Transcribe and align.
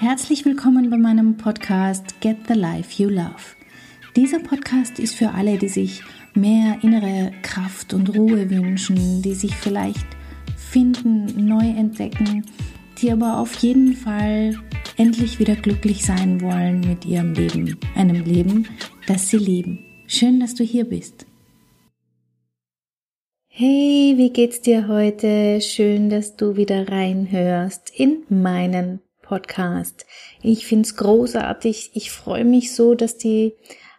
Herzlich 0.00 0.44
willkommen 0.44 0.90
bei 0.90 0.96
meinem 0.96 1.36
Podcast 1.36 2.20
Get 2.20 2.48
the 2.48 2.54
Life 2.54 3.00
You 3.00 3.08
Love. 3.08 3.54
Dieser 4.16 4.40
Podcast 4.40 4.98
ist 4.98 5.14
für 5.14 5.30
alle, 5.30 5.56
die 5.56 5.68
sich 5.68 6.02
mehr 6.34 6.78
innere 6.82 7.30
Kraft 7.42 7.94
und 7.94 8.12
Ruhe 8.16 8.50
wünschen, 8.50 9.22
die 9.22 9.34
sich 9.34 9.54
vielleicht 9.54 10.04
finden, 10.56 11.46
neu 11.46 11.64
entdecken, 11.64 12.44
die 13.00 13.12
aber 13.12 13.38
auf 13.38 13.54
jeden 13.58 13.94
Fall 13.94 14.58
endlich 14.96 15.38
wieder 15.38 15.54
glücklich 15.54 16.04
sein 16.04 16.40
wollen 16.40 16.80
mit 16.80 17.04
ihrem 17.04 17.32
Leben, 17.32 17.78
einem 17.94 18.24
Leben, 18.24 18.66
das 19.06 19.30
sie 19.30 19.38
lieben. 19.38 19.78
Schön, 20.08 20.40
dass 20.40 20.56
du 20.56 20.64
hier 20.64 20.86
bist. 20.86 21.24
Hey, 23.46 24.14
wie 24.16 24.30
geht's 24.30 24.60
dir 24.60 24.88
heute? 24.88 25.60
Schön, 25.60 26.10
dass 26.10 26.36
du 26.36 26.56
wieder 26.56 26.88
reinhörst 26.88 27.92
in 27.96 28.24
meinen 28.28 29.03
Podcast. 29.24 30.06
Ich 30.42 30.66
find's 30.66 30.96
großartig. 30.96 31.92
Ich 31.94 32.10
freue 32.10 32.44
mich 32.44 32.74
so, 32.74 32.94
dass 32.94 33.16
die 33.16 33.54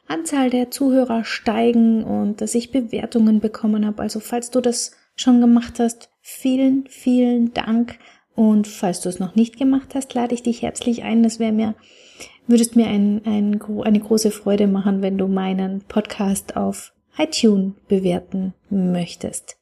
Anzahl 0.08 0.52
der 0.52 0.70
Zuhörer 0.70 1.26
steigen 1.26 2.04
und 2.04 2.42
dass 2.42 2.54
ich 2.54 2.72
Bewertungen 2.72 3.40
bekommen 3.40 3.86
habe. 3.86 4.04
Also 4.04 4.20
falls 4.20 4.52
du 4.52 4.62
das 4.62 4.92
schon 5.16 5.42
gemacht 5.42 5.80
hast, 5.80 6.10
vielen, 6.22 6.86
vielen 6.88 7.54
Dank. 7.54 7.98
Und 8.36 8.68
falls 8.68 9.02
du 9.02 9.10
es 9.10 9.20
noch 9.20 9.36
nicht 9.36 9.58
gemacht 9.58 9.96
hast, 9.96 10.14
lade 10.14 10.36
ich 10.36 10.44
dich 10.44 10.62
herzlich 10.62 11.04
ein. 11.04 11.24
Das 11.24 11.40
wäre 11.40 11.54
mir, 11.54 11.74
würdest 12.48 12.76
mir 12.76 12.88
ein, 12.88 13.22
ein, 13.26 13.60
eine 13.84 14.00
große 14.00 14.30
Freude 14.30 14.68
machen, 14.68 15.02
wenn 15.02 15.18
du 15.18 15.28
meinen 15.28 15.82
Podcast 15.82 16.56
auf 16.56 16.94
iTunes 17.18 17.74
bewerten 17.88 18.54
möchtest. 18.70 19.58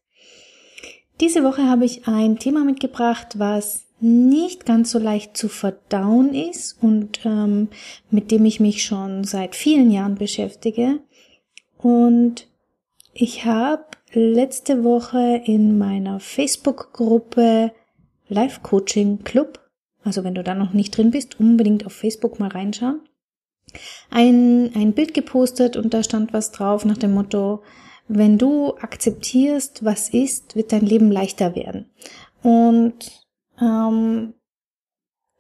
Diese 1.21 1.43
Woche 1.43 1.69
habe 1.69 1.85
ich 1.85 2.07
ein 2.07 2.39
Thema 2.39 2.65
mitgebracht, 2.65 3.35
was 3.37 3.85
nicht 4.03 4.65
ganz 4.65 4.91
so 4.91 4.99
leicht 4.99 5.37
zu 5.37 5.47
verdauen 5.47 6.33
ist 6.33 6.77
und 6.81 7.21
ähm, 7.25 7.69
mit 8.11 8.31
dem 8.31 8.43
ich 8.43 8.59
mich 8.59 8.83
schon 8.83 9.23
seit 9.23 9.55
vielen 9.55 9.89
Jahren 9.91 10.15
beschäftige. 10.15 10.99
Und 11.77 12.47
ich 13.13 13.45
habe 13.45 13.85
letzte 14.11 14.83
Woche 14.83 15.41
in 15.45 15.77
meiner 15.77 16.19
Facebook-Gruppe 16.19 17.71
Life 18.27 18.59
Coaching 18.61 19.23
Club, 19.23 19.59
also 20.03 20.25
wenn 20.25 20.35
du 20.35 20.43
da 20.43 20.53
noch 20.53 20.73
nicht 20.73 20.97
drin 20.97 21.11
bist, 21.11 21.39
unbedingt 21.39 21.85
auf 21.85 21.93
Facebook 21.93 22.39
mal 22.39 22.49
reinschauen, 22.49 23.01
ein, 24.09 24.71
ein 24.75 24.91
Bild 24.91 25.13
gepostet 25.13 25.77
und 25.77 25.93
da 25.93 26.03
stand 26.03 26.33
was 26.33 26.51
drauf 26.51 26.83
nach 26.83 26.97
dem 26.97 27.13
Motto, 27.13 27.63
wenn 28.09 28.37
du 28.37 28.75
akzeptierst, 28.75 29.85
was 29.85 30.09
ist, 30.09 30.57
wird 30.57 30.73
dein 30.73 30.85
Leben 30.85 31.09
leichter 31.09 31.55
werden. 31.55 31.89
Und 32.41 33.22
ähm, 33.63 34.33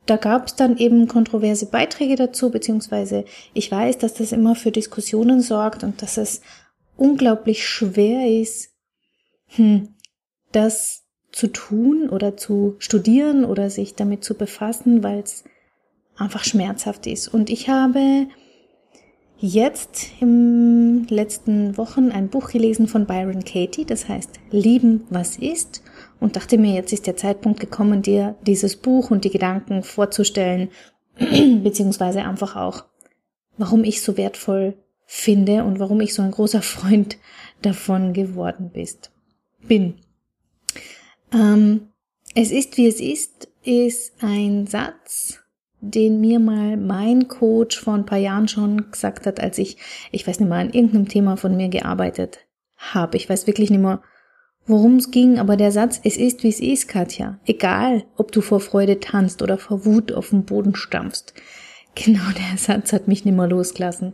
da 0.05 0.17
gab 0.17 0.47
es 0.47 0.55
dann 0.55 0.77
eben 0.77 1.07
kontroverse 1.07 1.67
Beiträge 1.67 2.15
dazu, 2.15 2.49
beziehungsweise 2.49 3.25
ich 3.53 3.71
weiß, 3.71 3.97
dass 3.99 4.15
das 4.15 4.31
immer 4.31 4.55
für 4.55 4.71
Diskussionen 4.71 5.41
sorgt 5.41 5.83
und 5.83 6.01
dass 6.01 6.17
es 6.17 6.41
unglaublich 6.97 7.67
schwer 7.67 8.29
ist, 8.29 8.71
hm, 9.47 9.95
das 10.51 11.03
zu 11.31 11.47
tun 11.47 12.09
oder 12.09 12.37
zu 12.37 12.75
studieren 12.79 13.45
oder 13.45 13.69
sich 13.69 13.95
damit 13.95 14.23
zu 14.23 14.35
befassen, 14.35 15.03
weil 15.03 15.19
es 15.19 15.43
einfach 16.15 16.43
schmerzhaft 16.43 17.07
ist. 17.07 17.27
Und 17.27 17.49
ich 17.49 17.69
habe 17.69 18.27
jetzt 19.39 20.11
im 20.21 21.05
letzten 21.09 21.75
Wochen 21.77 22.11
ein 22.11 22.29
Buch 22.29 22.49
gelesen 22.49 22.87
von 22.87 23.07
Byron 23.07 23.43
Katie, 23.43 23.85
das 23.85 24.07
heißt 24.07 24.29
Lieben, 24.51 25.05
was 25.09 25.37
ist 25.37 25.81
und 26.23 26.37
dachte 26.37 26.57
mir, 26.57 26.73
jetzt 26.73 26.93
ist 26.93 27.05
der 27.05 27.17
Zeitpunkt 27.17 27.59
gekommen, 27.59 28.01
dir 28.01 28.35
dieses 28.47 28.77
Buch 28.77 29.11
und 29.11 29.25
die 29.25 29.29
Gedanken 29.29 29.83
vorzustellen, 29.83 30.69
beziehungsweise 31.17 32.23
einfach 32.23 32.55
auch, 32.55 32.85
warum 33.57 33.83
ich 33.83 34.01
so 34.01 34.15
wertvoll 34.15 34.77
finde 35.05 35.65
und 35.65 35.79
warum 35.79 35.99
ich 35.99 36.13
so 36.13 36.21
ein 36.21 36.31
großer 36.31 36.61
Freund 36.63 37.17
davon 37.61 38.13
geworden 38.13 38.71
bist, 38.73 39.11
bin. 39.67 39.95
Ähm, 41.33 41.89
es 42.35 42.51
ist, 42.51 42.77
wie 42.77 42.87
es 42.87 43.01
ist, 43.01 43.49
ist 43.65 44.13
ein 44.21 44.65
Satz, 44.65 45.41
den 45.81 46.21
mir 46.21 46.39
mal 46.39 46.77
mein 46.77 47.27
Coach 47.27 47.81
vor 47.81 47.95
ein 47.95 48.05
paar 48.05 48.17
Jahren 48.17 48.47
schon 48.47 48.91
gesagt 48.91 49.25
hat, 49.25 49.41
als 49.41 49.57
ich, 49.57 49.75
ich 50.13 50.25
weiß 50.25 50.39
nicht 50.39 50.47
mal, 50.47 50.61
an 50.61 50.71
irgendeinem 50.71 51.09
Thema 51.09 51.35
von 51.35 51.57
mir 51.57 51.67
gearbeitet 51.67 52.39
habe. 52.77 53.17
Ich 53.17 53.29
weiß 53.29 53.45
wirklich 53.45 53.69
nicht 53.69 53.81
mehr, 53.81 54.01
worum 54.65 54.97
es 54.97 55.11
ging, 55.11 55.39
aber 55.39 55.57
der 55.57 55.71
Satz, 55.71 55.99
es 56.03 56.17
ist 56.17 56.43
wie 56.43 56.49
es 56.49 56.59
ist, 56.59 56.87
Katja. 56.87 57.39
Egal, 57.45 58.05
ob 58.15 58.31
du 58.31 58.41
vor 58.41 58.59
Freude 58.59 58.99
tanzt 58.99 59.41
oder 59.41 59.57
vor 59.57 59.85
Wut 59.85 60.11
auf 60.11 60.29
den 60.29 60.45
Boden 60.45 60.75
stampfst. 60.75 61.33
Genau 61.95 62.23
der 62.37 62.57
Satz 62.57 62.93
hat 62.93 63.07
mich 63.07 63.25
nimmer 63.25 63.47
losgelassen. 63.47 64.13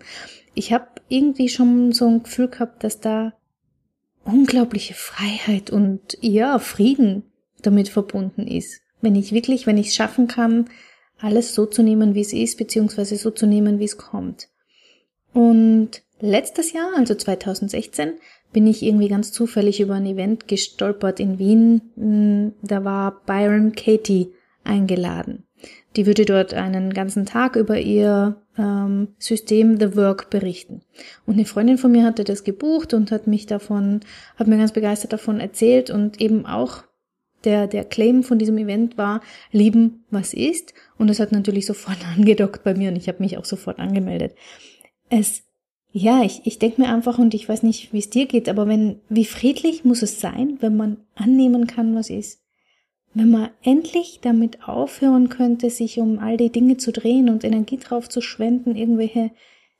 Ich 0.56 0.74
habe 0.74 0.88
irgendwie 1.08 1.50
schon 1.50 1.92
so 1.92 2.08
ein 2.08 2.24
Gefühl 2.24 2.50
gehabt, 2.50 2.84
dass 2.84 3.00
da 3.00 3.34
unglaubliche 4.26 4.94
Freiheit 4.94 5.70
und 5.70 6.18
ja, 6.22 6.59
Frieden 6.59 7.24
damit 7.62 7.90
verbunden 7.90 8.48
ist. 8.48 8.82
Wenn 9.02 9.16
ich 9.16 9.32
wirklich, 9.32 9.66
wenn 9.66 9.78
ich 9.78 9.88
es 9.88 9.96
schaffen 9.96 10.28
kann, 10.28 10.70
alles 11.20 11.54
so 11.54 11.66
zu 11.66 11.84
nehmen, 11.84 12.16
wie 12.16 12.22
es 12.22 12.34
ist, 12.34 12.58
beziehungsweise 12.58 13.18
so 13.18 13.32
zu 13.32 13.46
nehmen, 13.46 13.80
wie 13.80 13.86
es 13.86 13.98
kommt. 13.98 14.50
Und 15.34 16.02
letztes 16.20 16.74
Jahr, 16.74 16.92
also 16.96 17.16
2016, 17.16 18.14
bin 18.52 18.68
ich 18.68 18.84
irgendwie 18.84 19.08
ganz 19.08 19.32
zufällig 19.32 19.80
über 19.80 19.96
ein 19.96 20.06
Event 20.06 20.48
gestolpert 20.48 21.20
in 21.20 21.40
Wien. 21.40 21.82
Hm, 21.96 22.54
da 22.62 22.84
war 22.84 23.22
Byron 23.26 23.74
Katie 23.74 24.34
eingeladen. 24.64 25.44
Die 25.96 26.06
würde 26.06 26.26
dort 26.26 26.54
einen 26.54 26.94
ganzen 26.94 27.26
Tag 27.26 27.56
über 27.56 27.80
ihr 27.80 28.42
ähm, 28.58 29.09
System 29.18 29.80
The 29.80 29.96
Work 29.96 30.30
berichten. 30.30 30.82
Und 31.26 31.34
eine 31.34 31.46
Freundin 31.46 31.78
von 31.78 31.92
mir 31.92 32.04
hatte 32.04 32.24
das 32.24 32.44
gebucht 32.44 32.94
und 32.94 33.12
hat 33.12 33.28
mich 33.28 33.46
davon, 33.48 34.02
hat 34.38 34.48
mir 34.48 34.58
ganz 34.58 34.72
begeistert 34.72 35.14
davon 35.14 35.40
erzählt 35.40 35.90
und 35.90 36.22
eben 36.22 36.46
auch 36.46 36.84
der, 37.44 37.68
der 37.68 37.86
Claim 37.86 38.24
von 38.24 38.38
diesem 38.38 38.58
Event 38.58 38.98
war, 38.98 39.22
lieben, 39.52 40.06
was 40.12 40.34
ist. 40.34 40.74
Und 40.98 41.09
das 41.09 41.20
hat 41.20 41.32
natürlich 41.32 41.66
sofort 41.66 41.98
angedockt 42.18 42.64
bei 42.64 42.74
mir 42.74 42.90
und 42.90 42.96
ich 42.96 43.08
habe 43.08 43.24
mich 43.24 43.38
auch 43.38 43.46
sofort 43.46 43.80
angemeldet. 43.80 44.36
Es 45.09 45.44
ja, 45.92 46.24
ich, 46.24 46.42
ich 46.46 46.60
denke 46.60 46.82
mir 46.82 46.90
einfach, 46.90 47.18
und 47.18 47.34
ich 47.34 47.50
weiß 47.50 47.64
nicht, 47.64 47.92
wie 47.94 48.00
es 48.00 48.10
dir 48.10 48.28
geht, 48.28 48.48
aber 48.48 48.68
wenn, 48.68 49.00
wie 49.10 49.26
friedlich 49.26 49.86
muss 49.86 50.02
es 50.02 50.20
sein, 50.20 50.58
wenn 50.60 50.78
man 50.78 50.98
annehmen 51.16 51.66
kann, 51.66 51.96
was 51.96 52.10
ist? 52.10 52.42
Wenn 53.16 53.32
man 53.32 53.50
endlich 53.64 54.20
damit 54.22 54.68
aufhören 54.68 55.30
könnte, 55.30 55.72
sich 55.72 56.00
um 56.00 56.20
all 56.20 56.38
die 56.38 56.52
Dinge 56.52 56.78
zu 56.78 56.92
drehen 56.92 57.28
und 57.28 57.44
Energie 57.44 57.78
drauf 57.78 58.08
zu 58.08 58.22
schwenden, 58.22 58.76
irgendwelche 58.76 59.32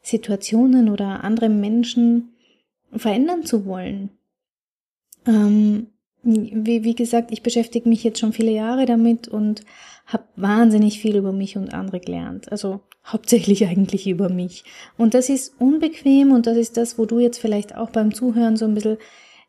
Situationen 0.02 0.90
oder 0.90 1.24
andere 1.24 1.50
Menschen 1.50 2.34
verändern 2.92 3.46
zu 3.46 3.66
wollen. 3.66 4.10
Ähm, 5.28 5.88
wie, 6.24 6.84
wie 6.84 6.96
gesagt, 6.96 7.32
ich 7.32 7.44
beschäftige 7.44 7.88
mich 7.88 8.04
jetzt 8.04 8.20
schon 8.20 8.34
viele 8.34 8.52
Jahre 8.52 8.86
damit 8.86 9.28
und 9.28 9.64
habe 10.10 10.26
wahnsinnig 10.36 11.00
viel 11.00 11.16
über 11.16 11.32
mich 11.32 11.56
und 11.56 11.74
andere 11.74 12.00
gelernt. 12.00 12.52
Also 12.52 12.82
hauptsächlich 13.06 13.66
eigentlich 13.68 14.08
über 14.08 14.30
mich. 14.30 14.64
Und 14.98 15.14
das 15.14 15.30
ist 15.30 15.54
unbequem 15.60 16.32
und 16.32 16.48
das 16.48 16.58
ist 16.58 16.78
das, 16.78 16.98
wo 16.98 17.06
du 17.06 17.20
jetzt 17.20 17.40
vielleicht 17.40 17.76
auch 17.76 17.92
beim 17.92 18.14
Zuhören 18.14 18.58
so 18.58 18.66
ein 18.66 18.74
bisschen 18.74 18.98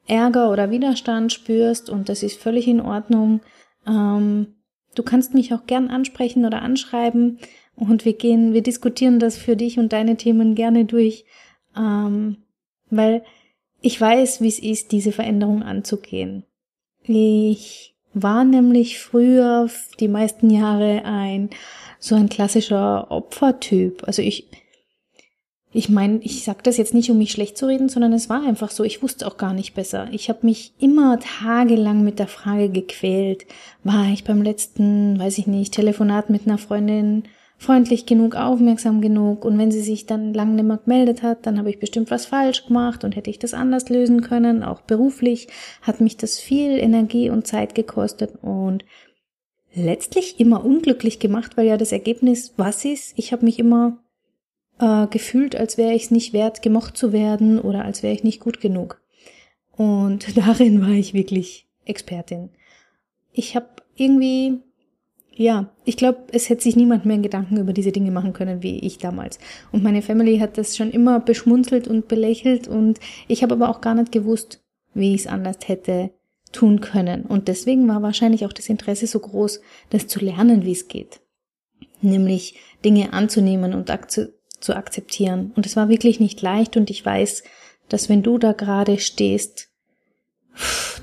Ärger 0.07 0.51
oder 0.51 0.71
Widerstand 0.71 1.33
spürst 1.33 1.91
und 1.91 2.09
das 2.09 2.23
ist 2.23 2.41
völlig 2.41 2.67
in 2.69 2.81
Ordnung. 2.81 3.41
Ähm, 3.87 4.55
du 4.95 5.03
kannst 5.03 5.35
mich 5.35 5.55
auch 5.55 5.67
gern 5.67 5.89
ansprechen 5.89 6.45
oder 6.45 6.63
anschreiben 6.63 7.39
und 7.77 8.05
wir 8.05 8.15
gehen, 8.15 8.53
wir 8.53 8.63
diskutieren 8.63 9.19
das 9.19 9.37
für 9.37 9.57
dich 9.57 9.79
und 9.79 9.93
deine 9.93 10.17
Themen 10.17 10.55
gerne 10.55 10.85
durch, 10.85 11.25
ähm, 11.77 12.39
weil 12.91 13.23
ich 13.81 14.01
weiß, 14.01 14.41
wie 14.41 14.49
es 14.49 14.59
ist, 14.59 14.93
diese 14.93 15.13
Veränderung 15.13 15.63
anzugehen. 15.63 16.45
Ich 17.03 17.95
war 18.13 18.45
nämlich 18.45 18.99
früher 18.99 19.69
die 20.01 20.09
meisten 20.09 20.51
Jahre 20.51 21.05
ein 21.05 21.51
so 21.99 22.15
ein 22.15 22.29
klassischer 22.29 23.11
Opfertyp. 23.11 24.05
Also 24.07 24.23
ich 24.23 24.49
ich 25.73 25.89
meine, 25.89 26.19
ich 26.23 26.43
sag 26.43 26.65
das 26.65 26.79
jetzt 26.79 26.95
nicht, 26.95 27.11
um 27.11 27.19
mich 27.19 27.31
schlecht 27.31 27.57
zu 27.57 27.67
reden, 27.67 27.89
sondern 27.89 28.13
es 28.13 28.29
war 28.29 28.45
einfach 28.45 28.73
so. 28.73 28.83
Ich 28.83 29.03
wusste 29.03 29.25
auch 29.27 29.37
gar 29.37 29.53
nicht 29.53 29.75
besser. 29.75 30.09
Ich 30.11 30.29
habe 30.29 30.41
mich 30.43 30.73
immer 30.81 31.21
tagelang 31.21 32.03
mit 32.03 32.19
der 32.19 32.27
Frage 32.27 32.71
gequält, 32.71 33.47
war 33.85 34.09
ich 34.09 34.25
beim 34.25 34.43
letzten, 34.43 35.19
weiß 35.21 35.39
ich 35.39 35.47
nicht, 35.47 35.73
Telefonat 35.73 36.29
mit 36.29 36.47
einer 36.47 36.59
Freundin 36.59 37.23
freundlich 37.61 38.07
genug, 38.07 38.37
aufmerksam 38.37 39.03
genug 39.03 39.45
und 39.45 39.59
wenn 39.59 39.71
sie 39.71 39.83
sich 39.83 40.07
dann 40.07 40.33
lang 40.33 40.55
nicht 40.55 40.65
mehr 40.65 40.79
gemeldet 40.79 41.23
hat, 41.23 41.45
dann 41.45 41.59
habe 41.59 41.69
ich 41.69 41.79
bestimmt 41.79 42.11
was 42.11 42.25
falsch 42.25 42.67
gemacht 42.67 43.05
und 43.05 43.17
hätte 43.17 43.29
ich 43.29 43.39
das 43.39 43.53
anders 43.53 43.91
lösen 43.91 44.23
können, 44.23 44.65
auch 44.65 44.81
beruflich 44.81 45.49
hat 45.83 46.01
mich 46.01 46.17
das 46.17 46.39
viel 46.39 46.79
Energie 46.79 47.29
und 47.29 47.47
Zeit 47.47 47.75
gekostet 47.75 48.33
und 48.41 48.87
letztlich 49.75 50.41
immer 50.41 50.65
unglücklich 50.65 51.19
gemacht, 51.19 51.59
weil 51.59 51.67
ja 51.67 51.77
das 51.77 51.93
Ergebnis 51.93 52.55
was 52.57 52.87
ist, 52.87 53.13
ich 53.17 53.31
habe 53.31 53.45
mich 53.45 53.59
immer 53.59 53.99
äh, 54.79 55.07
gefühlt, 55.09 55.55
als 55.55 55.77
wäre 55.77 55.93
ich 55.93 56.05
es 56.05 56.11
nicht 56.11 56.33
wert, 56.33 56.63
gemocht 56.63 56.97
zu 56.97 57.13
werden 57.13 57.61
oder 57.61 57.85
als 57.85 58.03
wäre 58.03 58.15
ich 58.15 58.25
nicht 58.25 58.41
gut 58.41 58.63
genug. 58.63 59.03
Und 59.77 60.35
darin 60.39 60.81
war 60.81 60.93
ich 60.93 61.13
wirklich 61.13 61.69
Expertin. 61.85 62.49
Ich 63.33 63.55
habe 63.55 63.69
irgendwie 63.97 64.61
ja, 65.41 65.73
ich 65.87 65.97
glaube, 65.97 66.19
es 66.33 66.51
hätte 66.51 66.65
sich 66.65 66.77
niemand 66.77 67.07
mehr 67.07 67.17
Gedanken 67.17 67.57
über 67.57 67.73
diese 67.73 67.93
Dinge 67.93 68.11
machen 68.11 68.35
können 68.35 68.63
wie 68.63 68.79
ich 68.81 68.99
damals. 68.99 69.39
Und 69.73 69.83
meine 69.83 70.03
Family 70.03 70.39
hat 70.39 70.59
das 70.59 70.77
schon 70.77 70.91
immer 70.91 71.19
beschmunzelt 71.19 71.89
und 71.89 72.09
belächelt 72.09 72.69
und 72.69 73.01
ich 73.27 73.43
habe 73.43 73.55
aber 73.55 73.71
auch 73.71 73.81
gar 73.81 73.95
nicht 73.95 74.13
gewusst, 74.13 74.63
wie 74.93 75.15
ich 75.15 75.23
es 75.23 75.27
anders 75.27 75.57
hätte 75.65 76.11
tun 76.53 76.83
können. 76.83 77.23
Und 77.23 77.49
deswegen 77.49 77.89
war 77.89 78.03
wahrscheinlich 78.03 78.45
auch 78.45 78.53
das 78.53 78.69
Interesse 78.69 79.07
so 79.07 79.19
groß, 79.19 79.63
das 79.89 80.09
zu 80.09 80.23
lernen, 80.23 80.67
wie 80.67 80.73
es 80.73 80.89
geht. 80.89 81.23
Nämlich 82.03 82.57
Dinge 82.85 83.15
anzunehmen 83.15 83.73
und 83.73 83.89
ak 83.89 84.11
zu 84.11 84.77
akzeptieren. 84.77 85.53
Und 85.57 85.65
es 85.65 85.75
war 85.75 85.89
wirklich 85.89 86.21
nicht 86.21 86.43
leicht 86.43 86.77
und 86.77 86.91
ich 86.91 87.03
weiß, 87.03 87.45
dass 87.89 88.11
wenn 88.11 88.23
du 88.23 88.37
da 88.37 88.53
gerade 88.53 88.99
stehst, 88.99 89.70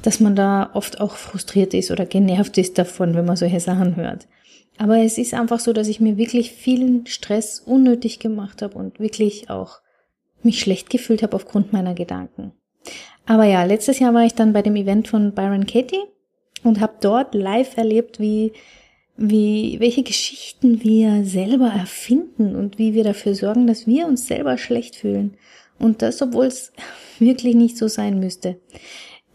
dass 0.03 0.19
man 0.19 0.35
da 0.35 0.69
oft 0.73 0.99
auch 0.99 1.15
frustriert 1.15 1.73
ist 1.73 1.91
oder 1.91 2.05
genervt 2.05 2.57
ist 2.57 2.77
davon, 2.77 3.15
wenn 3.15 3.25
man 3.25 3.35
solche 3.35 3.59
Sachen 3.59 3.95
hört. 3.95 4.27
Aber 4.77 4.99
es 4.99 5.17
ist 5.17 5.33
einfach 5.33 5.59
so, 5.59 5.73
dass 5.73 5.88
ich 5.88 5.99
mir 5.99 6.17
wirklich 6.17 6.51
vielen 6.51 7.07
Stress 7.07 7.59
unnötig 7.59 8.19
gemacht 8.19 8.61
habe 8.61 8.77
und 8.77 8.99
wirklich 8.99 9.49
auch 9.49 9.79
mich 10.44 10.59
schlecht 10.59 10.89
gefühlt 10.89 11.23
habe 11.23 11.35
aufgrund 11.35 11.73
meiner 11.73 11.95
Gedanken. 11.95 12.51
Aber 13.25 13.45
ja, 13.45 13.63
letztes 13.63 13.99
Jahr 13.99 14.13
war 14.13 14.23
ich 14.23 14.33
dann 14.33 14.53
bei 14.53 14.61
dem 14.61 14.75
Event 14.75 15.07
von 15.07 15.33
Byron 15.33 15.65
Katie 15.65 16.03
und 16.63 16.79
habe 16.79 16.93
dort 17.01 17.33
live 17.33 17.75
erlebt, 17.75 18.19
wie 18.19 18.53
wie 19.17 19.77
welche 19.79 20.03
Geschichten 20.03 20.83
wir 20.83 21.25
selber 21.25 21.69
erfinden 21.69 22.55
und 22.55 22.77
wie 22.77 22.93
wir 22.93 23.03
dafür 23.03 23.33
sorgen, 23.33 23.65
dass 23.65 23.88
wir 23.88 24.05
uns 24.05 24.27
selber 24.27 24.57
schlecht 24.59 24.95
fühlen. 24.95 25.35
Und 25.79 26.03
das, 26.03 26.21
obwohl 26.21 26.45
es 26.45 26.71
wirklich 27.19 27.55
nicht 27.55 27.77
so 27.77 27.88
sein 27.88 28.19
müsste. 28.19 28.59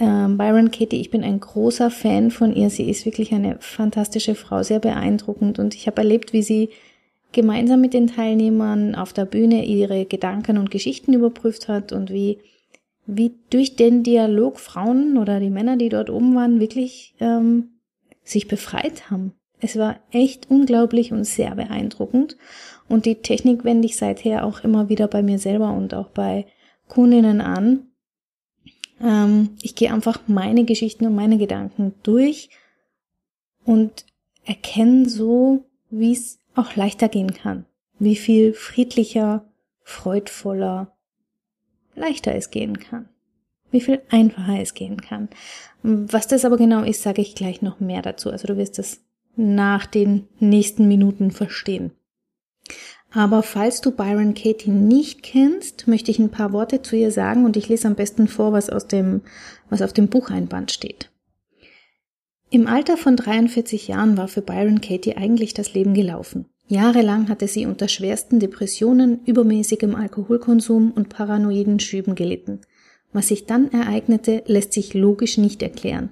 Ähm, 0.03 0.37
Byron 0.37 0.73
Katie, 0.73 1.01
ich 1.01 1.11
bin 1.11 1.23
ein 1.23 1.39
großer 1.39 1.89
Fan 1.89 2.33
von 2.33 2.53
ihr. 2.53 2.71
Sie 2.71 2.91
ist 2.91 3.07
wirklich 3.07 3.33
eine 3.33 3.59
fantastische 3.61 4.35
Frau, 4.35 4.65
sehr 4.65 4.81
beeindruckend. 4.81 5.61
Und 5.61 5.77
ich 5.77 5.87
habe 5.87 5.99
erlebt, 5.99 6.33
wie 6.33 6.43
sie 6.43 6.71
gemeinsam 7.31 7.81
mit 7.81 7.95
den 7.95 8.09
Teilnehmern 8.09 8.97
auf 8.97 9.13
der 9.13 9.27
Bühne 9.27 9.65
ihre 9.65 10.05
Gedanken 10.05 10.59
und 10.59 10.73
Geschichten 10.73 11.13
überprüft 11.13 11.69
hat 11.69 11.93
und 11.93 12.11
wie, 12.11 12.39
wie 13.07 13.33
durch 13.51 13.77
den 13.77 14.03
Dialog 14.03 14.59
Frauen 14.59 15.19
oder 15.19 15.39
die 15.39 15.51
Männer, 15.51 15.77
die 15.77 15.89
dort 15.89 16.11
oben 16.11 16.35
waren, 16.35 16.59
wirklich 16.59 17.15
ähm, 17.21 17.69
sich 18.25 18.49
befreit 18.49 19.09
haben. 19.09 19.35
Es 19.61 19.79
war 19.79 20.01
echt 20.11 20.51
unglaublich 20.51 21.13
und 21.13 21.23
sehr 21.23 21.55
beeindruckend. 21.55 22.37
Und 22.89 23.07
die 23.07 23.23
Technik 23.23 23.63
wende 23.63 23.87
ich 23.87 23.97
seither 23.97 24.45
auch 24.45 24.65
immer 24.65 24.89
wieder 24.89 25.07
bei 25.07 25.23
mir 25.23 25.39
selber 25.39 25.73
und 25.73 25.95
auch 25.95 26.09
bei 26.09 26.47
Kundinnen 26.89 27.41
an. 27.41 27.92
Ähm, 29.03 29.57
ich 29.61 29.75
gehe 29.75 29.93
einfach 29.93 30.21
meine 30.27 30.65
Geschichten 30.65 31.07
und 31.07 31.15
meine 31.15 31.39
Gedanken 31.39 31.95
durch 32.03 32.51
und 33.65 34.07
erkenne 34.45 35.09
so, 35.09 35.65
wie 35.91 36.13
es 36.13 36.41
auch 36.55 36.77
leichter 36.77 37.09
gehen 37.09 37.35
kann. 37.35 37.67
Wie 37.99 38.17
viel 38.17 38.53
friedlicher, 38.55 39.45
freudvoller, 39.83 40.97
leichter 41.95 42.35
es 42.35 42.51
gehen 42.51 42.79
kann. 42.79 43.09
Wie 43.71 43.81
viel 43.81 44.03
einfacher 44.11 44.61
es 44.61 44.75
gehen 44.75 45.01
kann. 45.01 45.29
Was 45.83 46.29
das 46.29 46.45
aber 46.45 46.57
genau 46.57 46.83
ist, 46.83 47.03
sage 47.03 47.23
ich 47.23 47.35
gleich 47.35 47.63
noch 47.63 47.81
mehr 47.81 48.03
dazu. 48.03 48.31
Also 48.31 48.47
du 48.47 48.57
wirst 48.57 48.79
es 48.79 49.03
nach 49.35 49.87
den 49.87 50.29
nächsten 50.39 50.89
Minuten 50.89 51.31
verstehen. 51.31 51.93
Aber 53.15 53.43
falls 53.43 53.81
du 53.81 53.91
Byron 53.91 54.35
Katie 54.35 54.71
nicht 54.71 55.23
kennst, 55.23 55.87
möchte 55.87 56.11
ich 56.11 56.19
ein 56.19 56.31
paar 56.31 56.53
Worte 56.53 56.83
zu 56.83 56.97
ihr 56.97 57.11
sagen 57.11 57.45
und 57.45 57.57
ich 57.57 57.69
lese 57.69 57.87
am 57.87 57.95
besten 57.95 58.27
vor, 58.27 58.53
was 58.53 58.71
aus 58.71 58.89
dem, 58.89 59.21
was 59.69 59.83
auf 59.83 59.93
dem 59.93 60.09
Bucheinband 60.09 60.73
steht. 60.73 61.11
Im 62.51 62.67
Alter 62.67 62.97
von 62.97 63.17
43 63.17 63.89
Jahren 63.89 64.17
war 64.17 64.29
für 64.29 64.43
Byron 64.43 64.81
Katie 64.81 65.17
eigentlich 65.17 65.55
das 65.55 65.75
Leben 65.75 65.95
gelaufen. 65.95 66.47
Jahrelang 66.69 67.29
hatte 67.29 67.49
sie 67.49 67.67
unter 67.67 67.89
schwersten 67.89 68.41
Depressionen, 68.41 69.21
übermäßigem 69.27 69.95
Alkoholkonsum 69.95 70.93
und 70.93 71.09
paranoiden 71.09 71.81
Schüben 71.81 72.15
gelitten. 72.15 72.61
Was 73.13 73.29
sich 73.29 73.45
dann 73.45 73.71
ereignete, 73.73 74.43
lässt 74.47 74.73
sich 74.73 74.95
logisch 74.95 75.37
nicht 75.37 75.63
erklären 75.63 76.11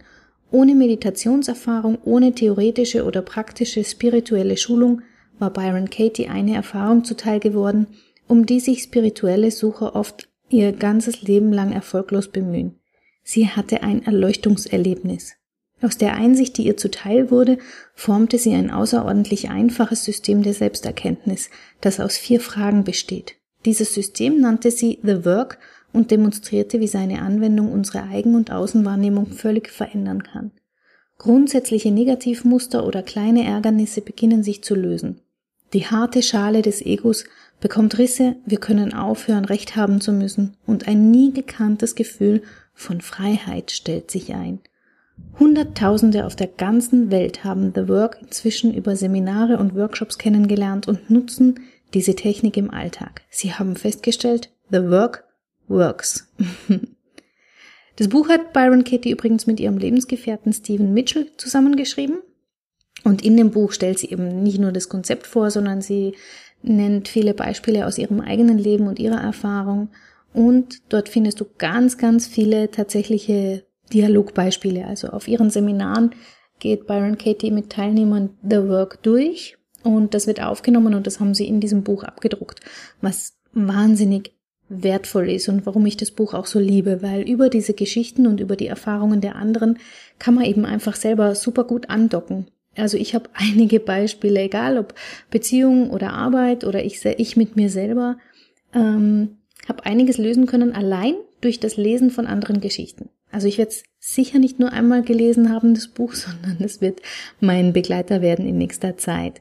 ohne 0.51 0.75
Meditationserfahrung, 0.75 1.99
ohne 2.05 2.33
theoretische 2.33 3.05
oder 3.05 3.23
praktische 3.23 3.85
spirituelle 3.85 4.57
Schulung 4.57 5.03
war 5.41 5.53
Byron 5.53 5.91
Katie 5.91 6.29
eine 6.29 6.55
Erfahrung 6.55 7.05
zuteil 7.05 7.41
geworden, 7.41 7.87
um 8.29 8.47
die 8.47 8.61
sich 8.61 8.83
spirituelle 8.83 9.51
Sucher 9.51 9.97
oft 9.97 10.29
ihr 10.51 10.73
ganzes 10.73 11.23
Leben 11.23 11.53
lang 11.53 11.73
erfolglos 11.73 12.29
bemühen. 12.29 12.77
Sie 13.23 13.49
hatte 13.49 13.83
ein 13.83 14.05
Erleuchtungserlebnis. 14.05 15.35
Aus 15.83 15.97
der 15.97 16.15
Einsicht, 16.15 16.59
die 16.59 16.67
ihr 16.67 16.77
zuteil 16.77 17.31
wurde, 17.31 17.59
formte 17.95 18.39
sie 18.39 18.53
ein 18.53 18.71
außerordentlich 18.71 19.49
einfaches 19.49 20.05
System 20.05 20.43
der 20.43 20.53
Selbsterkenntnis, 20.53 21.49
das 21.81 22.01
aus 22.01 22.19
vier 22.19 22.41
Fragen 22.41 22.85
besteht. 22.85 23.37
Dieses 23.65 23.95
System 23.95 24.41
nannte 24.41 24.71
sie 24.71 24.99
The 25.03 25.25
Work 25.25 25.59
und 25.93 26.11
demonstrierte, 26.11 26.81
wie 26.81 26.87
seine 26.87 27.23
Anwendung 27.23 27.73
unsere 27.73 28.03
Eigen- 28.03 28.35
und 28.35 28.53
Außenwahrnehmung 28.53 29.27
völlig 29.27 29.71
verändern 29.71 30.23
kann. 30.23 30.53
Grundsätzliche 31.19 31.91
Negativmuster 31.91 32.87
oder 32.87 33.03
kleine 33.03 33.45
Ärgernisse 33.45 34.01
beginnen 34.01 34.43
sich 34.43 34.63
zu 34.63 34.75
lösen. 34.75 35.21
Die 35.73 35.87
harte 35.87 36.23
Schale 36.23 36.63
des 36.63 36.85
Egos 36.85 37.25
bekommt 37.61 37.99
Risse, 37.99 38.37
wir 38.45 38.59
können 38.59 38.93
aufhören, 38.93 39.45
Recht 39.45 39.77
haben 39.77 40.01
zu 40.01 40.13
müssen, 40.13 40.57
und 40.67 40.89
ein 40.89 41.11
nie 41.11 41.33
gekanntes 41.33 41.95
Gefühl 41.95 42.43
von 42.75 43.01
Freiheit 43.01 43.71
stellt 43.71 44.11
sich 44.11 44.35
ein. 44.35 44.61
Hunderttausende 45.39 46.25
auf 46.25 46.35
der 46.35 46.47
ganzen 46.47 47.11
Welt 47.11 47.45
haben 47.45 47.73
The 47.75 47.89
Work 47.89 48.19
inzwischen 48.23 48.75
über 48.75 48.97
Seminare 48.97 49.59
und 49.59 49.75
Workshops 49.75 50.19
kennengelernt 50.19 50.89
und 50.89 51.11
nutzen 51.11 51.61
diese 51.95 52.15
Technik 52.15 52.57
im 52.57 52.71
Alltag. 52.71 53.23
Sie 53.29 53.53
haben 53.53 53.77
festgestellt, 53.77 54.51
The 54.71 54.89
Work 54.91 55.25
Works. 55.69 56.29
Das 57.97 58.09
Buch 58.09 58.31
hat 58.31 58.55
Byron 58.55 58.85
Katie 58.85 59.11
übrigens 59.11 59.47
mit 59.47 59.61
ihrem 59.61 59.77
Lebensgefährten 59.77 60.55
Stephen 60.55 60.95
Mitchell 60.95 61.27
zusammengeschrieben. 61.37 62.23
Und 63.05 63.25
in 63.25 63.37
dem 63.37 63.51
Buch 63.51 63.73
stellt 63.73 63.99
sie 63.99 64.11
eben 64.11 64.43
nicht 64.43 64.59
nur 64.59 64.73
das 64.73 64.89
Konzept 64.89 65.27
vor, 65.27 65.51
sondern 65.51 65.81
sie 65.81 66.15
nennt 66.63 67.09
viele 67.09 67.35
Beispiele 67.35 67.87
aus 67.87 67.99
ihrem 67.99 68.21
eigenen 68.21 68.59
Leben 68.59 68.87
und 68.87 68.99
ihrer 68.99 69.21
Erfahrung. 69.21 69.89
Und 70.33 70.83
dort 70.91 71.09
findest 71.09 71.41
du 71.41 71.47
ganz, 71.59 71.99
ganz 71.99 72.27
viele 72.27 72.71
tatsächliche 72.71 73.65
Dialogbeispiele. 73.93 74.87
Also 74.87 75.09
auf 75.09 75.27
ihren 75.27 75.51
Seminaren 75.51 76.15
geht 76.59 76.87
Byron 76.87 77.19
Katie 77.19 77.51
mit 77.51 77.71
Teilnehmern 77.71 78.31
The 78.43 78.69
Work 78.69 79.03
durch 79.03 79.57
und 79.83 80.15
das 80.15 80.27
wird 80.27 80.43
aufgenommen 80.43 80.95
und 80.95 81.07
das 81.07 81.21
haben 81.21 81.35
sie 81.35 81.49
in 81.49 81.61
diesem 81.61 81.83
Buch 81.83 82.05
abgedruckt, 82.05 82.61
was 83.01 83.39
wahnsinnig 83.53 84.35
wertvoll 84.69 85.31
ist 85.31 85.49
und 85.49 85.67
warum 85.67 85.85
ich 85.87 85.97
das 85.97 86.13
Buch 86.13 86.33
auch 86.33 86.47
so 86.47 86.61
liebe, 86.61 87.03
weil 87.03 87.23
über 87.23 87.49
diese 87.49 87.75
Geschichten 87.75 88.27
und 88.27 88.39
über 88.41 88.55
die 88.55 88.69
Erfahrungen 88.69 89.21
der 89.21 89.35
anderen 89.35 89.79
kann 90.19 90.35
man 90.35 90.45
eben 90.45 90.65
einfach 90.65 90.95
selber 90.95 91.35
super 91.35 91.65
gut 91.65 91.91
andocken. 91.91 92.47
Also 92.81 92.97
ich 92.97 93.15
habe 93.15 93.31
einige 93.35 93.81
Beispiele, 93.81 94.41
egal 94.41 94.79
ob 94.79 94.95
Beziehung 95.31 95.91
oder 95.91 96.13
Arbeit 96.13 96.65
oder 96.65 96.85
ich, 96.85 97.05
ich 97.05 97.37
mit 97.37 97.57
mir 97.57 97.71
selber, 97.71 98.19
ähm, 98.75 99.39
habe 99.69 99.85
einiges 99.85 100.19
lösen 100.19 100.47
können 100.47 100.73
allein 100.73 101.15
durch 101.41 101.61
das 101.61 101.77
Lesen 101.77 102.11
von 102.11 102.27
anderen 102.27 102.61
Geschichten. 102.61 103.11
Also 103.31 103.47
ich 103.47 103.59
werde 103.59 103.71
es 103.71 103.85
sicher 103.99 104.39
nicht 104.39 104.59
nur 104.59 104.73
einmal 104.73 105.03
gelesen 105.03 105.53
haben, 105.53 105.75
das 105.75 105.89
Buch, 105.89 106.15
sondern 106.15 106.59
es 106.61 106.81
wird 106.81 107.01
mein 107.41 107.73
Begleiter 107.73 108.23
werden 108.23 108.47
in 108.47 108.59
nächster 108.59 108.97
Zeit. 108.97 109.41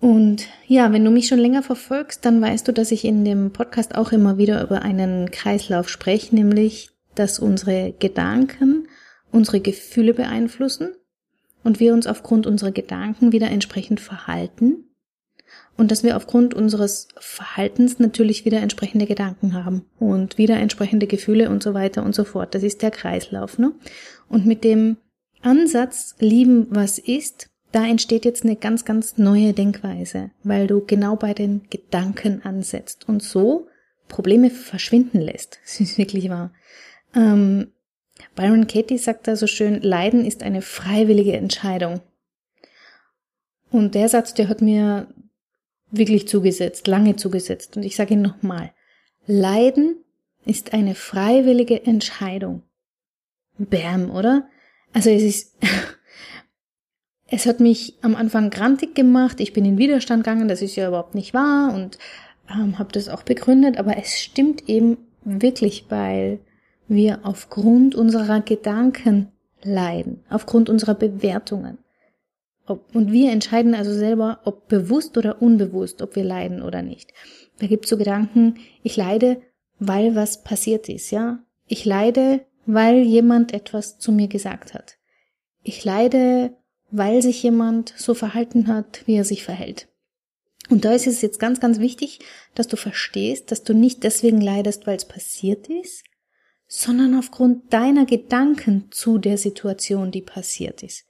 Und 0.00 0.48
ja, 0.66 0.92
wenn 0.92 1.04
du 1.04 1.12
mich 1.12 1.28
schon 1.28 1.38
länger 1.38 1.62
verfolgst, 1.62 2.24
dann 2.24 2.40
weißt 2.40 2.66
du, 2.66 2.72
dass 2.72 2.90
ich 2.90 3.04
in 3.04 3.24
dem 3.24 3.52
Podcast 3.52 3.94
auch 3.94 4.10
immer 4.10 4.36
wieder 4.36 4.60
über 4.64 4.82
einen 4.82 5.30
Kreislauf 5.30 5.88
spreche, 5.88 6.34
nämlich, 6.34 6.90
dass 7.14 7.38
unsere 7.38 7.94
Gedanken 7.98 8.88
unsere 9.30 9.60
Gefühle 9.60 10.12
beeinflussen 10.12 10.94
und 11.64 11.80
wir 11.80 11.92
uns 11.92 12.06
aufgrund 12.06 12.46
unserer 12.46 12.72
Gedanken 12.72 13.32
wieder 13.32 13.50
entsprechend 13.50 14.00
verhalten 14.00 14.84
und 15.76 15.90
dass 15.90 16.02
wir 16.02 16.16
aufgrund 16.16 16.54
unseres 16.54 17.08
Verhaltens 17.18 17.98
natürlich 17.98 18.44
wieder 18.44 18.60
entsprechende 18.60 19.06
Gedanken 19.06 19.54
haben 19.54 19.84
und 19.98 20.38
wieder 20.38 20.56
entsprechende 20.56 21.06
Gefühle 21.06 21.50
und 21.50 21.62
so 21.62 21.74
weiter 21.74 22.04
und 22.04 22.14
so 22.14 22.24
fort. 22.24 22.54
Das 22.54 22.62
ist 22.62 22.82
der 22.82 22.90
Kreislauf. 22.90 23.58
Ne? 23.58 23.72
Und 24.28 24.46
mit 24.46 24.64
dem 24.64 24.96
Ansatz 25.40 26.14
lieben, 26.18 26.66
was 26.70 26.98
ist, 26.98 27.48
da 27.72 27.86
entsteht 27.86 28.24
jetzt 28.24 28.44
eine 28.44 28.56
ganz, 28.56 28.84
ganz 28.84 29.16
neue 29.16 29.54
Denkweise, 29.54 30.30
weil 30.44 30.66
du 30.66 30.84
genau 30.84 31.16
bei 31.16 31.32
den 31.32 31.62
Gedanken 31.70 32.42
ansetzt 32.42 33.08
und 33.08 33.22
so 33.22 33.66
Probleme 34.08 34.50
verschwinden 34.50 35.20
lässt. 35.20 35.58
Das 35.64 35.80
ist 35.80 35.98
wirklich 35.98 36.28
wahr. 36.28 36.52
Ähm, 37.14 37.72
Byron 38.34 38.66
Katie 38.66 38.98
sagt 38.98 39.28
da 39.28 39.36
so 39.36 39.46
schön, 39.46 39.80
Leiden 39.80 40.24
ist 40.24 40.42
eine 40.42 40.62
freiwillige 40.62 41.36
Entscheidung. 41.36 42.00
Und 43.70 43.94
der 43.94 44.08
Satz, 44.08 44.34
der 44.34 44.48
hat 44.48 44.60
mir 44.60 45.08
wirklich 45.90 46.28
zugesetzt, 46.28 46.86
lange 46.86 47.16
zugesetzt. 47.16 47.76
Und 47.76 47.84
ich 47.84 47.96
sage 47.96 48.14
ihn 48.14 48.22
nochmal. 48.22 48.72
Leiden 49.26 49.96
ist 50.44 50.72
eine 50.72 50.94
freiwillige 50.94 51.84
Entscheidung. 51.84 52.62
Bam, 53.58 54.10
oder? 54.10 54.48
Also 54.92 55.10
es 55.10 55.22
ist, 55.22 55.56
es 57.26 57.46
hat 57.46 57.60
mich 57.60 57.94
am 58.02 58.16
Anfang 58.16 58.50
grantig 58.50 58.94
gemacht, 58.94 59.40
ich 59.40 59.52
bin 59.52 59.64
in 59.64 59.78
Widerstand 59.78 60.24
gegangen, 60.24 60.48
das 60.48 60.62
ist 60.62 60.76
ja 60.76 60.88
überhaupt 60.88 61.14
nicht 61.14 61.32
wahr 61.34 61.72
und 61.74 61.98
ähm, 62.50 62.78
habe 62.78 62.92
das 62.92 63.08
auch 63.08 63.22
begründet, 63.22 63.78
aber 63.78 63.96
es 63.96 64.20
stimmt 64.20 64.68
eben 64.68 64.98
wirklich, 65.24 65.86
weil 65.88 66.40
wir 66.94 67.20
aufgrund 67.24 67.94
unserer 67.94 68.40
Gedanken 68.40 69.28
leiden, 69.62 70.24
aufgrund 70.30 70.68
unserer 70.68 70.94
Bewertungen. 70.94 71.78
Und 72.66 73.10
wir 73.10 73.32
entscheiden 73.32 73.74
also 73.74 73.92
selber, 73.92 74.40
ob 74.44 74.68
bewusst 74.68 75.18
oder 75.18 75.42
unbewusst, 75.42 76.00
ob 76.00 76.16
wir 76.16 76.24
leiden 76.24 76.62
oder 76.62 76.82
nicht. 76.82 77.12
Da 77.58 77.66
gibt's 77.66 77.90
so 77.90 77.96
Gedanken, 77.96 78.56
ich 78.82 78.96
leide, 78.96 79.42
weil 79.78 80.14
was 80.14 80.42
passiert 80.42 80.88
ist, 80.88 81.10
ja. 81.10 81.40
Ich 81.66 81.84
leide, 81.84 82.44
weil 82.66 83.02
jemand 83.02 83.52
etwas 83.52 83.98
zu 83.98 84.12
mir 84.12 84.28
gesagt 84.28 84.74
hat. 84.74 84.96
Ich 85.62 85.84
leide, 85.84 86.56
weil 86.90 87.22
sich 87.22 87.42
jemand 87.42 87.92
so 87.96 88.14
verhalten 88.14 88.68
hat, 88.68 89.02
wie 89.06 89.16
er 89.16 89.24
sich 89.24 89.44
verhält. 89.44 89.88
Und 90.70 90.84
da 90.84 90.92
ist 90.92 91.06
es 91.06 91.20
jetzt 91.22 91.40
ganz, 91.40 91.60
ganz 91.60 91.80
wichtig, 91.80 92.20
dass 92.54 92.68
du 92.68 92.76
verstehst, 92.76 93.50
dass 93.50 93.64
du 93.64 93.74
nicht 93.74 94.04
deswegen 94.04 94.40
leidest, 94.40 94.86
weil 94.86 94.96
es 94.96 95.04
passiert 95.04 95.68
ist, 95.68 96.04
sondern 96.74 97.14
aufgrund 97.18 97.70
deiner 97.70 98.06
Gedanken 98.06 98.86
zu 98.90 99.18
der 99.18 99.36
Situation, 99.36 100.10
die 100.10 100.22
passiert 100.22 100.82
ist. 100.82 101.04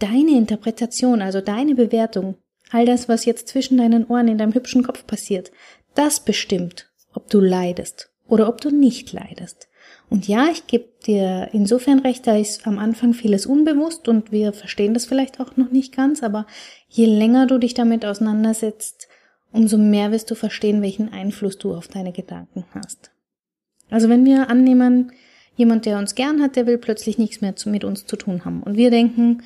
Deine 0.00 0.32
Interpretation, 0.32 1.22
also 1.22 1.40
deine 1.40 1.76
Bewertung, 1.76 2.34
all 2.72 2.84
das, 2.84 3.08
was 3.08 3.24
jetzt 3.24 3.46
zwischen 3.46 3.78
deinen 3.78 4.06
Ohren 4.08 4.26
in 4.26 4.38
deinem 4.38 4.54
hübschen 4.54 4.82
Kopf 4.82 5.06
passiert, 5.06 5.52
das 5.94 6.18
bestimmt, 6.18 6.90
ob 7.14 7.30
du 7.30 7.38
leidest 7.38 8.10
oder 8.26 8.48
ob 8.48 8.60
du 8.60 8.70
nicht 8.70 9.12
leidest. 9.12 9.68
Und 10.10 10.26
ja, 10.26 10.48
ich 10.50 10.66
gebe 10.66 10.88
dir 11.06 11.48
insofern 11.52 12.00
recht, 12.00 12.26
da 12.26 12.36
ist 12.36 12.66
am 12.66 12.80
Anfang 12.80 13.14
vieles 13.14 13.46
unbewusst 13.46 14.08
und 14.08 14.32
wir 14.32 14.52
verstehen 14.52 14.94
das 14.94 15.06
vielleicht 15.06 15.38
auch 15.38 15.56
noch 15.56 15.70
nicht 15.70 15.94
ganz, 15.94 16.24
aber 16.24 16.44
je 16.88 17.06
länger 17.06 17.46
du 17.46 17.58
dich 17.58 17.74
damit 17.74 18.04
auseinandersetzt, 18.04 19.06
umso 19.52 19.78
mehr 19.78 20.10
wirst 20.10 20.28
du 20.32 20.34
verstehen, 20.34 20.82
welchen 20.82 21.12
Einfluss 21.12 21.56
du 21.56 21.72
auf 21.72 21.86
deine 21.86 22.10
Gedanken 22.10 22.64
hast. 22.74 23.12
Also 23.90 24.08
wenn 24.08 24.24
wir 24.24 24.50
annehmen, 24.50 25.12
jemand, 25.56 25.86
der 25.86 25.98
uns 25.98 26.14
gern 26.14 26.40
hat, 26.40 26.56
der 26.56 26.66
will 26.66 26.78
plötzlich 26.78 27.18
nichts 27.18 27.40
mehr 27.40 27.54
mit 27.66 27.84
uns 27.84 28.06
zu 28.06 28.16
tun 28.16 28.44
haben. 28.44 28.62
Und 28.62 28.76
wir 28.76 28.90
denken, 28.90 29.42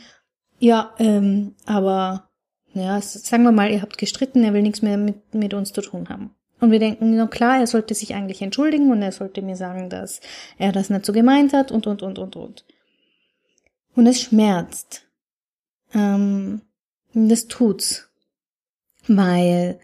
ja, 0.59 0.95
ähm, 0.99 1.55
aber, 1.67 2.29
ja, 2.75 3.01
sagen 3.01 3.43
wir 3.43 3.53
mal, 3.53 3.71
ihr 3.71 3.83
habt 3.83 3.99
gestritten, 3.99 4.45
er 4.45 4.55
will 4.55 4.63
nichts 4.63 4.83
mehr 4.83 4.99
mit, 4.99 5.35
mit 5.35 5.55
uns 5.55 5.73
zu 5.73 5.81
tun 5.81 6.09
haben. 6.09 6.31
Und 6.61 6.71
wir 6.71 6.79
denken, 6.79 7.17
na 7.17 7.27
klar, 7.27 7.59
er 7.59 7.67
sollte 7.67 7.95
sich 7.95 8.15
eigentlich 8.15 8.41
entschuldigen 8.41 8.93
und 8.93 9.03
er 9.03 9.11
sollte 9.11 9.43
mir 9.43 9.57
sagen, 9.57 9.91
dass 9.91 10.21
er 10.59 10.71
das 10.71 10.91
nicht 10.91 11.05
so 11.05 11.13
gemeint 11.13 11.53
hat 11.53 11.73
und, 11.73 11.89
und, 11.89 12.03
und, 12.03 12.21
und, 12.21 12.37
und. 12.37 12.65
Und 13.97 14.07
es 14.07 14.21
schmerzt. 14.21 15.05
Ähm, 15.93 16.61
das 17.15 17.49
tut's. 17.49 18.09
Weil 19.09 19.81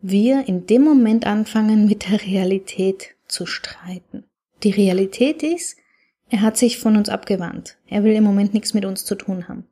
wir 0.00 0.46
in 0.46 0.66
dem 0.66 0.84
Moment 0.84 1.26
anfangen, 1.26 1.86
mit 1.86 2.08
der 2.08 2.22
Realität 2.22 3.16
zu 3.30 3.46
streiten. 3.46 4.24
Die 4.62 4.70
Realität 4.70 5.42
ist, 5.42 5.76
er 6.28 6.42
hat 6.42 6.56
sich 6.56 6.78
von 6.78 6.96
uns 6.96 7.08
abgewandt. 7.08 7.76
Er 7.88 8.04
will 8.04 8.12
im 8.12 8.24
Moment 8.24 8.54
nichts 8.54 8.74
mit 8.74 8.84
uns 8.84 9.04
zu 9.04 9.14
tun 9.14 9.48
haben. 9.48 9.66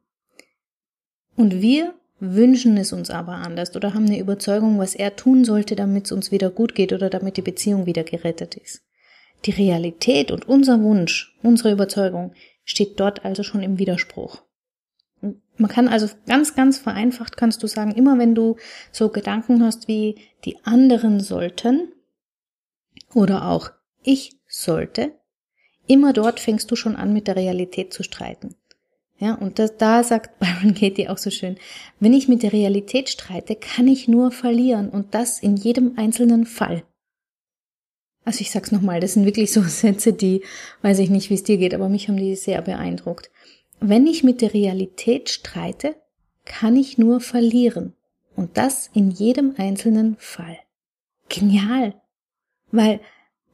Und 1.37 1.61
wir 1.62 1.95
wünschen 2.21 2.77
es 2.77 2.93
uns 2.93 3.11
aber 3.11 3.35
anders 3.35 3.75
oder 3.77 3.95
haben 3.95 4.07
eine 4.07 4.19
Überzeugung, 4.19 4.79
was 4.79 4.97
er 4.97 5.15
tun 5.15 5.45
sollte, 5.45 5.77
damit 5.77 6.07
es 6.07 6.12
uns 6.12 6.33
wieder 6.33 6.50
gut 6.50 6.75
geht 6.75 6.93
oder 6.93 7.11
damit 7.11 7.37
die 7.37 7.43
Beziehung 7.43 7.87
wieder 7.87 8.03
gerettet 8.03 8.57
ist. 8.57 8.83
Die 9.45 9.53
Realität 9.53 10.33
und 10.33 10.49
unser 10.49 10.83
Wunsch, 10.83 11.38
unsere 11.45 11.71
Überzeugung 11.71 12.33
steht 12.65 12.99
dort 12.99 13.25
also 13.25 13.45
schon 13.45 13.62
im 13.62 13.79
Widerspruch. 13.79 14.43
Man 15.57 15.71
kann 15.71 15.87
also 15.87 16.09
ganz, 16.27 16.57
ganz 16.57 16.79
vereinfacht 16.79 17.37
kannst 17.37 17.62
du 17.62 17.69
sagen, 17.69 17.93
immer 17.93 18.19
wenn 18.19 18.35
du 18.35 18.57
so 18.91 19.09
Gedanken 19.09 19.62
hast 19.62 19.87
wie 19.87 20.17
die 20.45 20.57
anderen 20.65 21.21
sollten 21.21 21.93
oder 23.15 23.49
auch 23.49 23.71
ich 24.03 24.37
sollte, 24.47 25.12
immer 25.87 26.12
dort 26.12 26.41
fängst 26.41 26.71
du 26.71 26.77
schon 26.77 26.97
an 26.97 27.12
mit 27.12 27.27
der 27.27 27.37
Realität 27.37 27.93
zu 27.93 28.03
streiten. 28.03 28.55
Ja, 29.19 29.35
und 29.35 29.59
das, 29.59 29.77
da 29.77 30.05
sagt 30.05 30.38
Byron 30.41 30.75
Katie 30.75 31.09
auch 31.09 31.19
so 31.19 31.31
schön, 31.31 31.57
wenn 32.00 32.12
ich 32.12 32.29
mit 32.29 32.43
der 32.43 32.53
Realität 32.53 33.09
streite, 33.09 33.57
kann 33.57 33.88
ich 33.88 34.09
nur 34.09 34.31
verlieren 34.31 34.88
und 34.91 35.15
das 35.15 35.41
in 35.41 35.57
jedem 35.57 35.95
einzelnen 35.97 36.47
Fall. 36.47 36.85
Also 38.25 38.43
ich 38.43 38.50
sag's 38.50 38.73
nochmal, 38.73 39.00
das 39.00 39.15
sind 39.15 39.25
wirklich 39.25 39.53
so 39.53 39.62
Sätze, 39.67 40.12
die, 40.12 40.43
weiß 40.83 40.99
ich 41.00 41.11
nicht, 41.11 41.31
wie 41.31 41.35
es 41.35 41.45
dir 41.45 41.57
geht, 41.57 41.75
aber 41.75 41.88
mich 41.88 42.09
haben 42.09 42.19
die 42.19 42.37
sehr 42.37 42.62
beeindruckt. 42.62 43.31
Wenn 43.81 44.07
ich 44.07 44.25
mit 44.25 44.41
der 44.43 44.55
Realität 44.55 45.31
streite, 45.31 45.97
kann 46.45 46.77
ich 46.77 46.99
nur 46.99 47.21
verlieren. 47.21 47.95
Und 48.35 48.57
das 48.57 48.91
in 48.95 49.11
jedem 49.11 49.55
einzelnen 49.57 50.17
Fall. 50.19 50.59
Genial. 51.29 51.95
Weil, 52.70 53.00